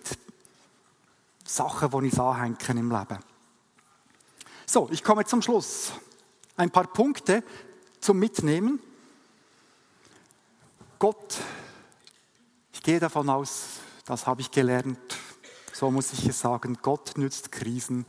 Sachen, 1.45 1.91
die 1.91 1.97
uns 1.97 2.19
anhängen 2.19 2.79
im 2.79 2.91
Leben. 2.91 3.19
So, 4.65 4.89
ich 4.91 5.05
komme 5.05 5.27
zum 5.27 5.43
Schluss. 5.43 5.93
Ein 6.57 6.71
paar 6.71 6.87
Punkte 6.87 7.45
zum 8.01 8.19
Mitnehmen. 8.19 8.81
Gott, 10.99 11.37
ich 12.73 12.83
gehe 12.83 13.01
davon 13.01 13.29
aus, 13.29 13.81
das 14.07 14.27
habe 14.27 14.41
ich 14.41 14.51
gelernt, 14.51 14.99
so 15.75 15.91
muss 15.91 16.15
ich 16.15 16.27
es 16.27 16.41
sagen, 16.41 16.79
Gott 16.81 17.19
nützt 17.19 17.53
Krisen, 17.53 18.07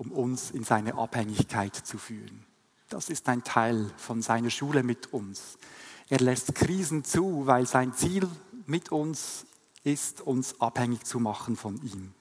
um 0.00 0.12
uns 0.12 0.50
in 0.50 0.64
seine 0.64 0.94
Abhängigkeit 0.94 1.76
zu 1.76 1.98
führen. 1.98 2.46
Das 2.88 3.10
ist 3.10 3.28
ein 3.28 3.44
Teil 3.44 3.90
von 3.98 4.22
seiner 4.22 4.48
Schule 4.48 4.82
mit 4.82 5.12
uns. 5.12 5.58
Er 6.08 6.20
lässt 6.20 6.54
Krisen 6.54 7.04
zu, 7.04 7.46
weil 7.46 7.66
sein 7.66 7.92
Ziel 7.92 8.26
mit 8.64 8.90
uns 8.92 9.44
ist, 9.84 10.22
uns 10.22 10.58
abhängig 10.58 11.04
zu 11.04 11.20
machen 11.20 11.54
von 11.54 11.76
ihm. 11.82 12.14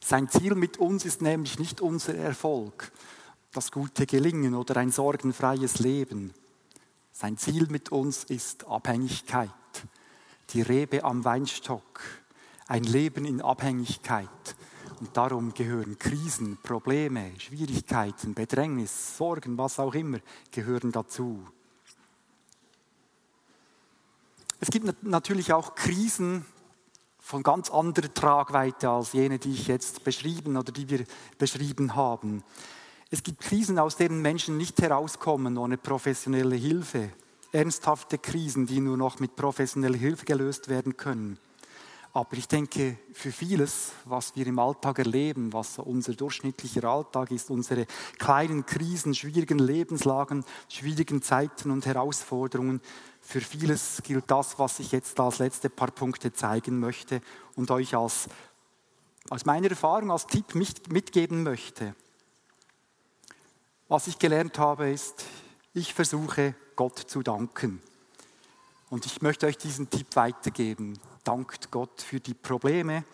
Sein 0.00 0.28
Ziel 0.28 0.56
mit 0.56 0.78
uns 0.78 1.04
ist 1.04 1.22
nämlich 1.22 1.60
nicht 1.60 1.80
unser 1.80 2.16
Erfolg, 2.16 2.90
das 3.52 3.70
gute 3.70 4.04
Gelingen 4.04 4.56
oder 4.56 4.76
ein 4.78 4.90
sorgenfreies 4.90 5.78
Leben. 5.78 6.34
Sein 7.12 7.38
Ziel 7.38 7.68
mit 7.70 7.92
uns 7.92 8.24
ist 8.24 8.66
Abhängigkeit, 8.66 9.50
die 10.48 10.62
Rebe 10.62 11.04
am 11.04 11.24
Weinstock, 11.24 12.00
ein 12.66 12.82
Leben 12.82 13.24
in 13.24 13.40
Abhängigkeit. 13.40 14.56
Und 15.00 15.16
darum 15.16 15.54
gehören 15.54 15.98
Krisen, 15.98 16.58
Probleme, 16.62 17.32
Schwierigkeiten, 17.38 18.34
Bedrängnis, 18.34 19.16
Sorgen, 19.16 19.56
was 19.56 19.78
auch 19.78 19.94
immer, 19.94 20.18
gehören 20.50 20.92
dazu. 20.92 21.42
Es 24.60 24.68
gibt 24.68 25.02
natürlich 25.02 25.54
auch 25.54 25.74
Krisen 25.74 26.44
von 27.18 27.42
ganz 27.42 27.70
anderer 27.70 28.12
Tragweite 28.12 28.90
als 28.90 29.14
jene, 29.14 29.38
die 29.38 29.52
ich 29.52 29.68
jetzt 29.68 30.04
beschrieben 30.04 30.58
oder 30.58 30.70
die 30.70 30.90
wir 30.90 31.06
beschrieben 31.38 31.94
haben. 31.94 32.44
Es 33.10 33.22
gibt 33.22 33.40
Krisen, 33.40 33.78
aus 33.78 33.96
denen 33.96 34.20
Menschen 34.20 34.58
nicht 34.58 34.82
herauskommen 34.82 35.56
ohne 35.56 35.78
professionelle 35.78 36.56
Hilfe. 36.56 37.10
Ernsthafte 37.52 38.18
Krisen, 38.18 38.66
die 38.66 38.80
nur 38.80 38.98
noch 38.98 39.18
mit 39.18 39.34
professioneller 39.34 39.96
Hilfe 39.96 40.26
gelöst 40.26 40.68
werden 40.68 40.98
können. 40.98 41.38
Aber 42.12 42.36
ich 42.36 42.48
denke, 42.48 42.98
für 43.12 43.30
vieles, 43.30 43.92
was 44.04 44.34
wir 44.34 44.46
im 44.46 44.58
Alltag 44.58 44.98
erleben, 44.98 45.52
was 45.52 45.78
unser 45.78 46.14
durchschnittlicher 46.14 46.82
Alltag 46.84 47.30
ist, 47.30 47.50
unsere 47.50 47.86
kleinen 48.18 48.66
Krisen, 48.66 49.14
schwierigen 49.14 49.60
Lebenslagen, 49.60 50.44
schwierigen 50.68 51.22
Zeiten 51.22 51.70
und 51.70 51.86
Herausforderungen, 51.86 52.80
für 53.20 53.40
vieles 53.40 54.02
gilt 54.02 54.28
das, 54.28 54.58
was 54.58 54.80
ich 54.80 54.90
jetzt 54.90 55.20
als 55.20 55.38
letzte 55.38 55.70
paar 55.70 55.92
Punkte 55.92 56.32
zeigen 56.32 56.80
möchte 56.80 57.20
und 57.54 57.70
euch 57.70 57.94
als, 57.94 58.28
aus 59.28 59.44
meiner 59.44 59.70
Erfahrung 59.70 60.10
als 60.10 60.26
Tipp 60.26 60.56
mitgeben 60.56 61.44
möchte. 61.44 61.94
Was 63.86 64.08
ich 64.08 64.18
gelernt 64.18 64.58
habe, 64.58 64.90
ist, 64.90 65.24
ich 65.74 65.94
versuche 65.94 66.56
Gott 66.74 66.98
zu 66.98 67.22
danken. 67.22 67.80
Und 68.88 69.06
ich 69.06 69.22
möchte 69.22 69.46
euch 69.46 69.58
diesen 69.58 69.90
Tipp 69.90 70.16
weitergeben. 70.16 70.98
Dankt 71.24 71.70
Gott 71.70 72.00
für 72.00 72.20
die 72.20 72.34
Probleme, 72.34 73.04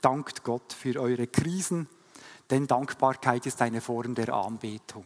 dankt 0.00 0.44
Gott 0.44 0.72
für 0.72 1.00
eure 1.00 1.26
Krisen, 1.26 1.88
denn 2.50 2.66
Dankbarkeit 2.66 3.46
ist 3.46 3.62
eine 3.62 3.80
Form 3.80 4.14
der 4.14 4.34
Anbetung. 4.34 5.04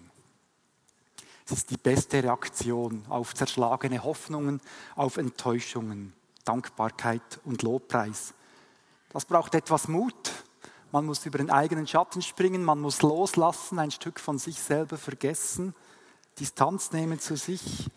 Es 1.46 1.52
ist 1.52 1.70
die 1.70 1.76
beste 1.76 2.22
Reaktion 2.22 3.04
auf 3.08 3.34
zerschlagene 3.34 4.02
Hoffnungen, 4.02 4.60
auf 4.96 5.16
Enttäuschungen, 5.16 6.12
Dankbarkeit 6.44 7.40
und 7.44 7.62
Lobpreis. 7.62 8.34
Das 9.10 9.24
braucht 9.24 9.54
etwas 9.54 9.88
Mut. 9.88 10.32
Man 10.92 11.06
muss 11.06 11.24
über 11.24 11.38
den 11.38 11.50
eigenen 11.50 11.86
Schatten 11.86 12.22
springen, 12.22 12.64
man 12.64 12.80
muss 12.80 13.02
loslassen, 13.02 13.78
ein 13.78 13.90
Stück 13.90 14.20
von 14.20 14.38
sich 14.38 14.58
selber 14.58 14.98
vergessen, 14.98 15.74
Distanz 16.38 16.92
nehmen 16.92 17.18
zu 17.18 17.36
sich. 17.36 17.88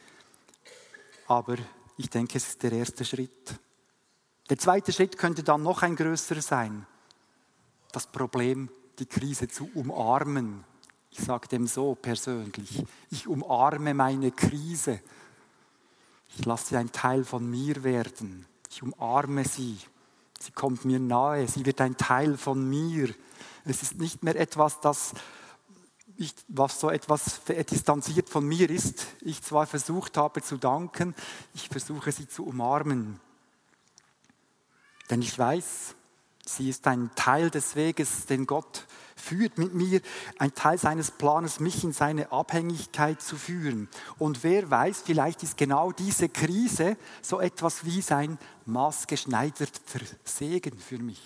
Aber 1.27 1.57
ich 1.97 2.09
denke, 2.09 2.37
es 2.37 2.47
ist 2.47 2.63
der 2.63 2.71
erste 2.71 3.05
Schritt. 3.05 3.59
Der 4.51 4.57
zweite 4.57 4.91
Schritt 4.91 5.17
könnte 5.17 5.43
dann 5.43 5.63
noch 5.63 5.81
ein 5.81 5.95
größerer 5.95 6.41
sein. 6.41 6.85
Das 7.93 8.05
Problem, 8.05 8.69
die 8.99 9.05
Krise 9.05 9.47
zu 9.47 9.69
umarmen. 9.75 10.65
Ich 11.09 11.19
sage 11.19 11.47
dem 11.47 11.67
so 11.67 11.95
persönlich. 11.95 12.83
Ich 13.11 13.29
umarme 13.29 13.93
meine 13.93 14.29
Krise. 14.31 14.99
Ich 16.35 16.43
lasse 16.43 16.67
sie 16.67 16.75
ein 16.75 16.91
Teil 16.91 17.23
von 17.23 17.49
mir 17.49 17.85
werden. 17.85 18.45
Ich 18.69 18.83
umarme 18.83 19.45
sie. 19.45 19.77
Sie 20.41 20.51
kommt 20.51 20.83
mir 20.83 20.99
nahe. 20.99 21.47
Sie 21.47 21.65
wird 21.65 21.79
ein 21.79 21.95
Teil 21.95 22.35
von 22.35 22.69
mir. 22.69 23.07
Es 23.63 23.81
ist 23.83 23.99
nicht 23.99 24.21
mehr 24.21 24.35
etwas, 24.35 24.81
das 24.81 25.13
ich, 26.17 26.35
was 26.49 26.77
so 26.77 26.89
etwas 26.89 27.39
distanziert 27.45 28.27
von 28.27 28.45
mir 28.45 28.69
ist. 28.69 29.05
Ich 29.21 29.41
zwar 29.43 29.65
versucht 29.65 30.17
habe 30.17 30.41
zu 30.41 30.57
danken, 30.57 31.15
ich 31.53 31.69
versuche 31.69 32.11
sie 32.11 32.27
zu 32.27 32.45
umarmen. 32.45 33.17
Denn 35.11 35.21
ich 35.21 35.37
weiß, 35.37 35.93
sie 36.45 36.69
ist 36.69 36.87
ein 36.87 37.11
Teil 37.15 37.49
des 37.51 37.75
Weges, 37.75 38.25
den 38.25 38.47
Gott 38.47 38.87
führt 39.15 39.57
mit 39.57 39.73
mir, 39.73 40.01
ein 40.39 40.55
Teil 40.55 40.77
seines 40.77 41.11
Planes, 41.11 41.59
mich 41.59 41.83
in 41.83 41.91
seine 41.91 42.31
Abhängigkeit 42.31 43.21
zu 43.21 43.35
führen. 43.35 43.89
Und 44.17 44.43
wer 44.43 44.71
weiß, 44.71 45.03
vielleicht 45.05 45.43
ist 45.43 45.57
genau 45.57 45.91
diese 45.91 46.29
Krise 46.29 46.97
so 47.21 47.39
etwas 47.41 47.85
wie 47.85 48.01
sein 48.01 48.39
maßgeschneiderter 48.65 49.99
Segen 50.23 50.79
für 50.79 50.97
mich. 50.97 51.21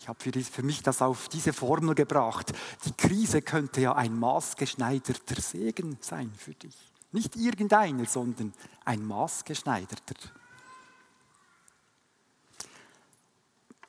Ich 0.00 0.08
habe 0.08 0.18
für, 0.20 0.32
für 0.32 0.62
mich 0.62 0.82
das 0.82 1.02
auf 1.02 1.28
diese 1.28 1.52
Formel 1.52 1.94
gebracht. 1.94 2.52
Die 2.86 2.92
Krise 2.92 3.42
könnte 3.42 3.82
ja 3.82 3.94
ein 3.94 4.18
maßgeschneiderter 4.18 5.40
Segen 5.40 5.98
sein 6.00 6.32
für 6.36 6.54
dich. 6.54 6.76
Nicht 7.12 7.36
irgendeiner, 7.36 8.06
sondern 8.06 8.52
ein 8.84 9.04
maßgeschneiderter. 9.04 10.16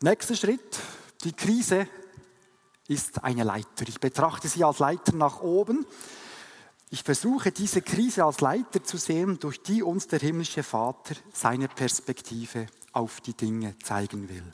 Nächster 0.05 0.35
Schritt, 0.35 0.79
die 1.23 1.33
Krise 1.33 1.87
ist 2.87 3.23
eine 3.23 3.43
Leiter. 3.43 3.87
Ich 3.87 3.99
betrachte 3.99 4.47
sie 4.47 4.63
als 4.63 4.77
Leiter 4.77 5.15
nach 5.15 5.41
oben. 5.41 5.83
Ich 6.91 7.01
versuche 7.01 7.51
diese 7.51 7.81
Krise 7.81 8.23
als 8.23 8.39
Leiter 8.39 8.83
zu 8.83 8.97
sehen, 8.97 9.39
durch 9.39 9.63
die 9.63 9.81
uns 9.81 10.07
der 10.07 10.19
himmlische 10.19 10.61
Vater 10.61 11.15
seine 11.33 11.67
Perspektive 11.67 12.67
auf 12.91 13.19
die 13.19 13.33
Dinge 13.33 13.79
zeigen 13.79 14.29
will. 14.29 14.53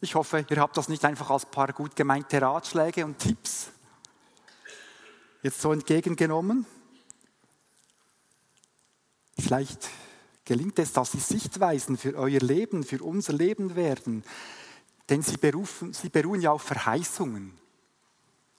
Ich 0.00 0.16
hoffe, 0.16 0.44
ihr 0.50 0.56
habt 0.56 0.76
das 0.76 0.88
nicht 0.88 1.04
einfach 1.04 1.30
als 1.30 1.46
paar 1.46 1.72
gut 1.72 1.94
gemeinte 1.94 2.42
Ratschläge 2.42 3.04
und 3.04 3.20
Tipps 3.20 3.70
jetzt 5.40 5.60
so 5.60 5.72
entgegengenommen. 5.72 6.66
Vielleicht 9.38 9.88
gelingt 10.48 10.78
es, 10.78 10.94
dass 10.94 11.12
sie 11.12 11.20
Sichtweisen 11.20 11.98
für 11.98 12.14
euer 12.14 12.40
Leben, 12.40 12.82
für 12.82 13.02
unser 13.02 13.34
Leben 13.34 13.76
werden. 13.76 14.24
Denn 15.10 15.20
sie, 15.20 15.36
berufen, 15.36 15.92
sie 15.92 16.08
beruhen 16.08 16.40
ja 16.40 16.52
auf 16.52 16.62
Verheißungen. 16.62 17.52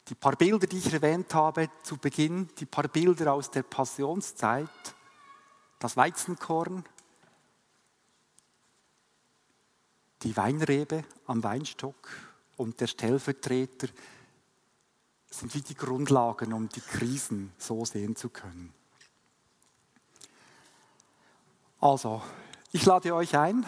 Die 0.08 0.14
paar 0.14 0.36
Bilder, 0.36 0.68
die 0.68 0.78
ich 0.78 0.94
erwähnt 0.94 1.34
habe 1.34 1.68
zu 1.82 1.98
Beginn, 1.98 2.48
die 2.60 2.68
paar 2.68 2.88
Bilder 2.88 3.34
aus 3.34 3.50
der 3.50 3.64
Passionszeit, 3.64 4.70
das 5.80 5.98
Weizenkorn, 5.98 6.86
die 10.22 10.38
Weinrebe 10.38 11.06
am 11.26 11.44
Weinstock 11.44 12.08
und 12.56 12.80
der 12.82 12.88
Stellvertreter 12.88 13.88
sind 15.32 15.56
wie 15.56 15.62
die 15.62 15.76
Grundlagen, 15.76 16.54
um 16.54 16.70
die 16.70 16.82
Krisen 16.82 17.52
so 17.58 17.84
sehen 17.84 18.16
zu 18.16 18.30
können. 18.30 18.79
Also, 21.82 22.22
ich 22.74 22.86
lade 22.86 23.16
euch 23.16 23.38
ein, 23.38 23.66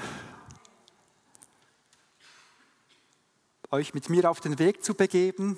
euch 3.70 3.94
mit 3.94 4.10
mir 4.10 4.30
auf 4.30 4.42
den 4.42 4.60
Weg 4.60 4.84
zu 4.84 4.96
begeben, 4.96 5.58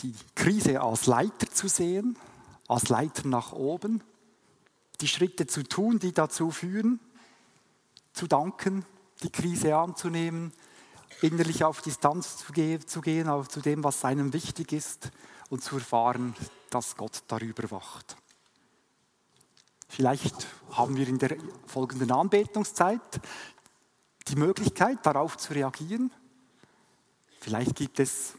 die 0.00 0.12
Krise 0.34 0.80
als 0.80 1.06
Leiter 1.06 1.48
zu 1.52 1.68
sehen, 1.68 2.18
als 2.66 2.88
Leiter 2.88 3.28
nach 3.28 3.52
oben, 3.52 4.02
die 5.00 5.08
Schritte 5.08 5.46
zu 5.46 5.62
tun, 5.62 6.00
die 6.00 6.12
dazu 6.12 6.50
führen, 6.50 6.98
zu 8.12 8.26
danken, 8.26 8.84
die 9.22 9.30
Krise 9.30 9.76
anzunehmen, 9.76 10.52
innerlich 11.22 11.62
auf 11.62 11.80
Distanz 11.80 12.38
zu 12.38 12.52
gehen, 12.52 12.84
zu, 12.88 13.02
gehen 13.02 13.28
auf 13.28 13.48
zu 13.48 13.60
dem, 13.60 13.84
was 13.84 14.04
einem 14.04 14.32
wichtig 14.32 14.72
ist 14.72 15.12
und 15.48 15.62
zu 15.62 15.76
erfahren, 15.76 16.34
dass 16.70 16.96
Gott 16.96 17.22
darüber 17.28 17.70
wacht. 17.70 18.16
Vielleicht 19.90 20.46
haben 20.70 20.96
wir 20.96 21.08
in 21.08 21.18
der 21.18 21.36
folgenden 21.66 22.12
Anbetungszeit 22.12 23.20
die 24.28 24.36
Möglichkeit, 24.36 25.04
darauf 25.04 25.36
zu 25.36 25.52
reagieren. 25.52 26.12
Vielleicht 27.40 27.74
gibt 27.74 27.98
es 27.98 28.34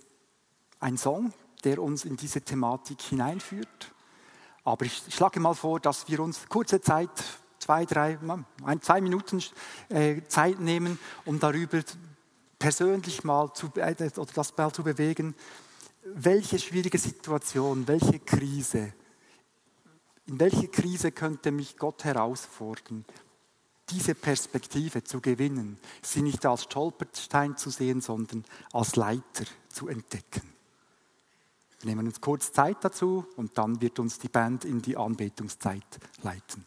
einen 0.80 0.98
Song, 0.98 1.34
der 1.66 1.80
uns 1.80 2.06
in 2.06 2.16
diese 2.16 2.42
Thematik 2.42 3.02
hineinführt. 3.02 3.92
Aber 4.64 4.86
ich 4.86 5.04
schlage 5.10 5.42
mal 5.42 5.54
vor, 5.54 5.82
dass 5.82 6.08
wir 6.08 6.22
uns 6.22 6.48
kurze 6.48 6.80
Zeit 6.80 7.10
zwei, 7.60 7.84
drei, 7.84 8.18
zwei 8.80 9.02
Minuten 9.02 9.44
äh, 9.90 10.22
Zeit 10.30 10.58
nehmen, 10.62 10.98
um 11.26 11.38
darüber 11.38 11.82
persönlich 12.60 13.26
mal 13.26 13.52
zu, 13.54 13.70
äh, 13.76 13.94
oder 14.16 14.32
das 14.34 14.56
mal 14.56 14.72
zu 14.72 14.84
bewegen, 14.84 15.36
welche 16.06 16.60
schwierige 16.60 16.98
Situation, 16.98 17.90
welche 17.90 18.20
Krise, 18.20 18.94
in 20.28 20.40
welche 20.40 20.68
Krise 20.68 21.12
könnte 21.12 21.52
mich 21.52 21.78
Gott 21.78 22.04
herausfordern, 22.04 23.06
diese 23.90 24.16
Perspektive 24.16 25.04
zu 25.04 25.20
gewinnen, 25.20 25.78
sie 26.02 26.22
nicht 26.22 26.46
als 26.46 26.64
Stolperstein 26.64 27.58
zu 27.58 27.70
sehen, 27.70 28.02
sondern 28.02 28.46
als 28.72 28.96
Leiter 28.96 29.46
zu 29.70 29.88
entdecken. 29.88 30.54
Wir 31.82 31.90
nehmen 31.90 32.08
uns 32.08 32.22
kurz 32.22 32.52
Zeit 32.52 32.78
dazu 32.82 33.26
und 33.36 33.58
dann 33.58 33.82
wird 33.82 34.00
uns 34.00 34.20
die 34.20 34.30
Band 34.30 34.66
in 34.66 34.82
die 34.82 34.96
Anbetungszeit 34.96 36.00
leiten. 36.22 36.66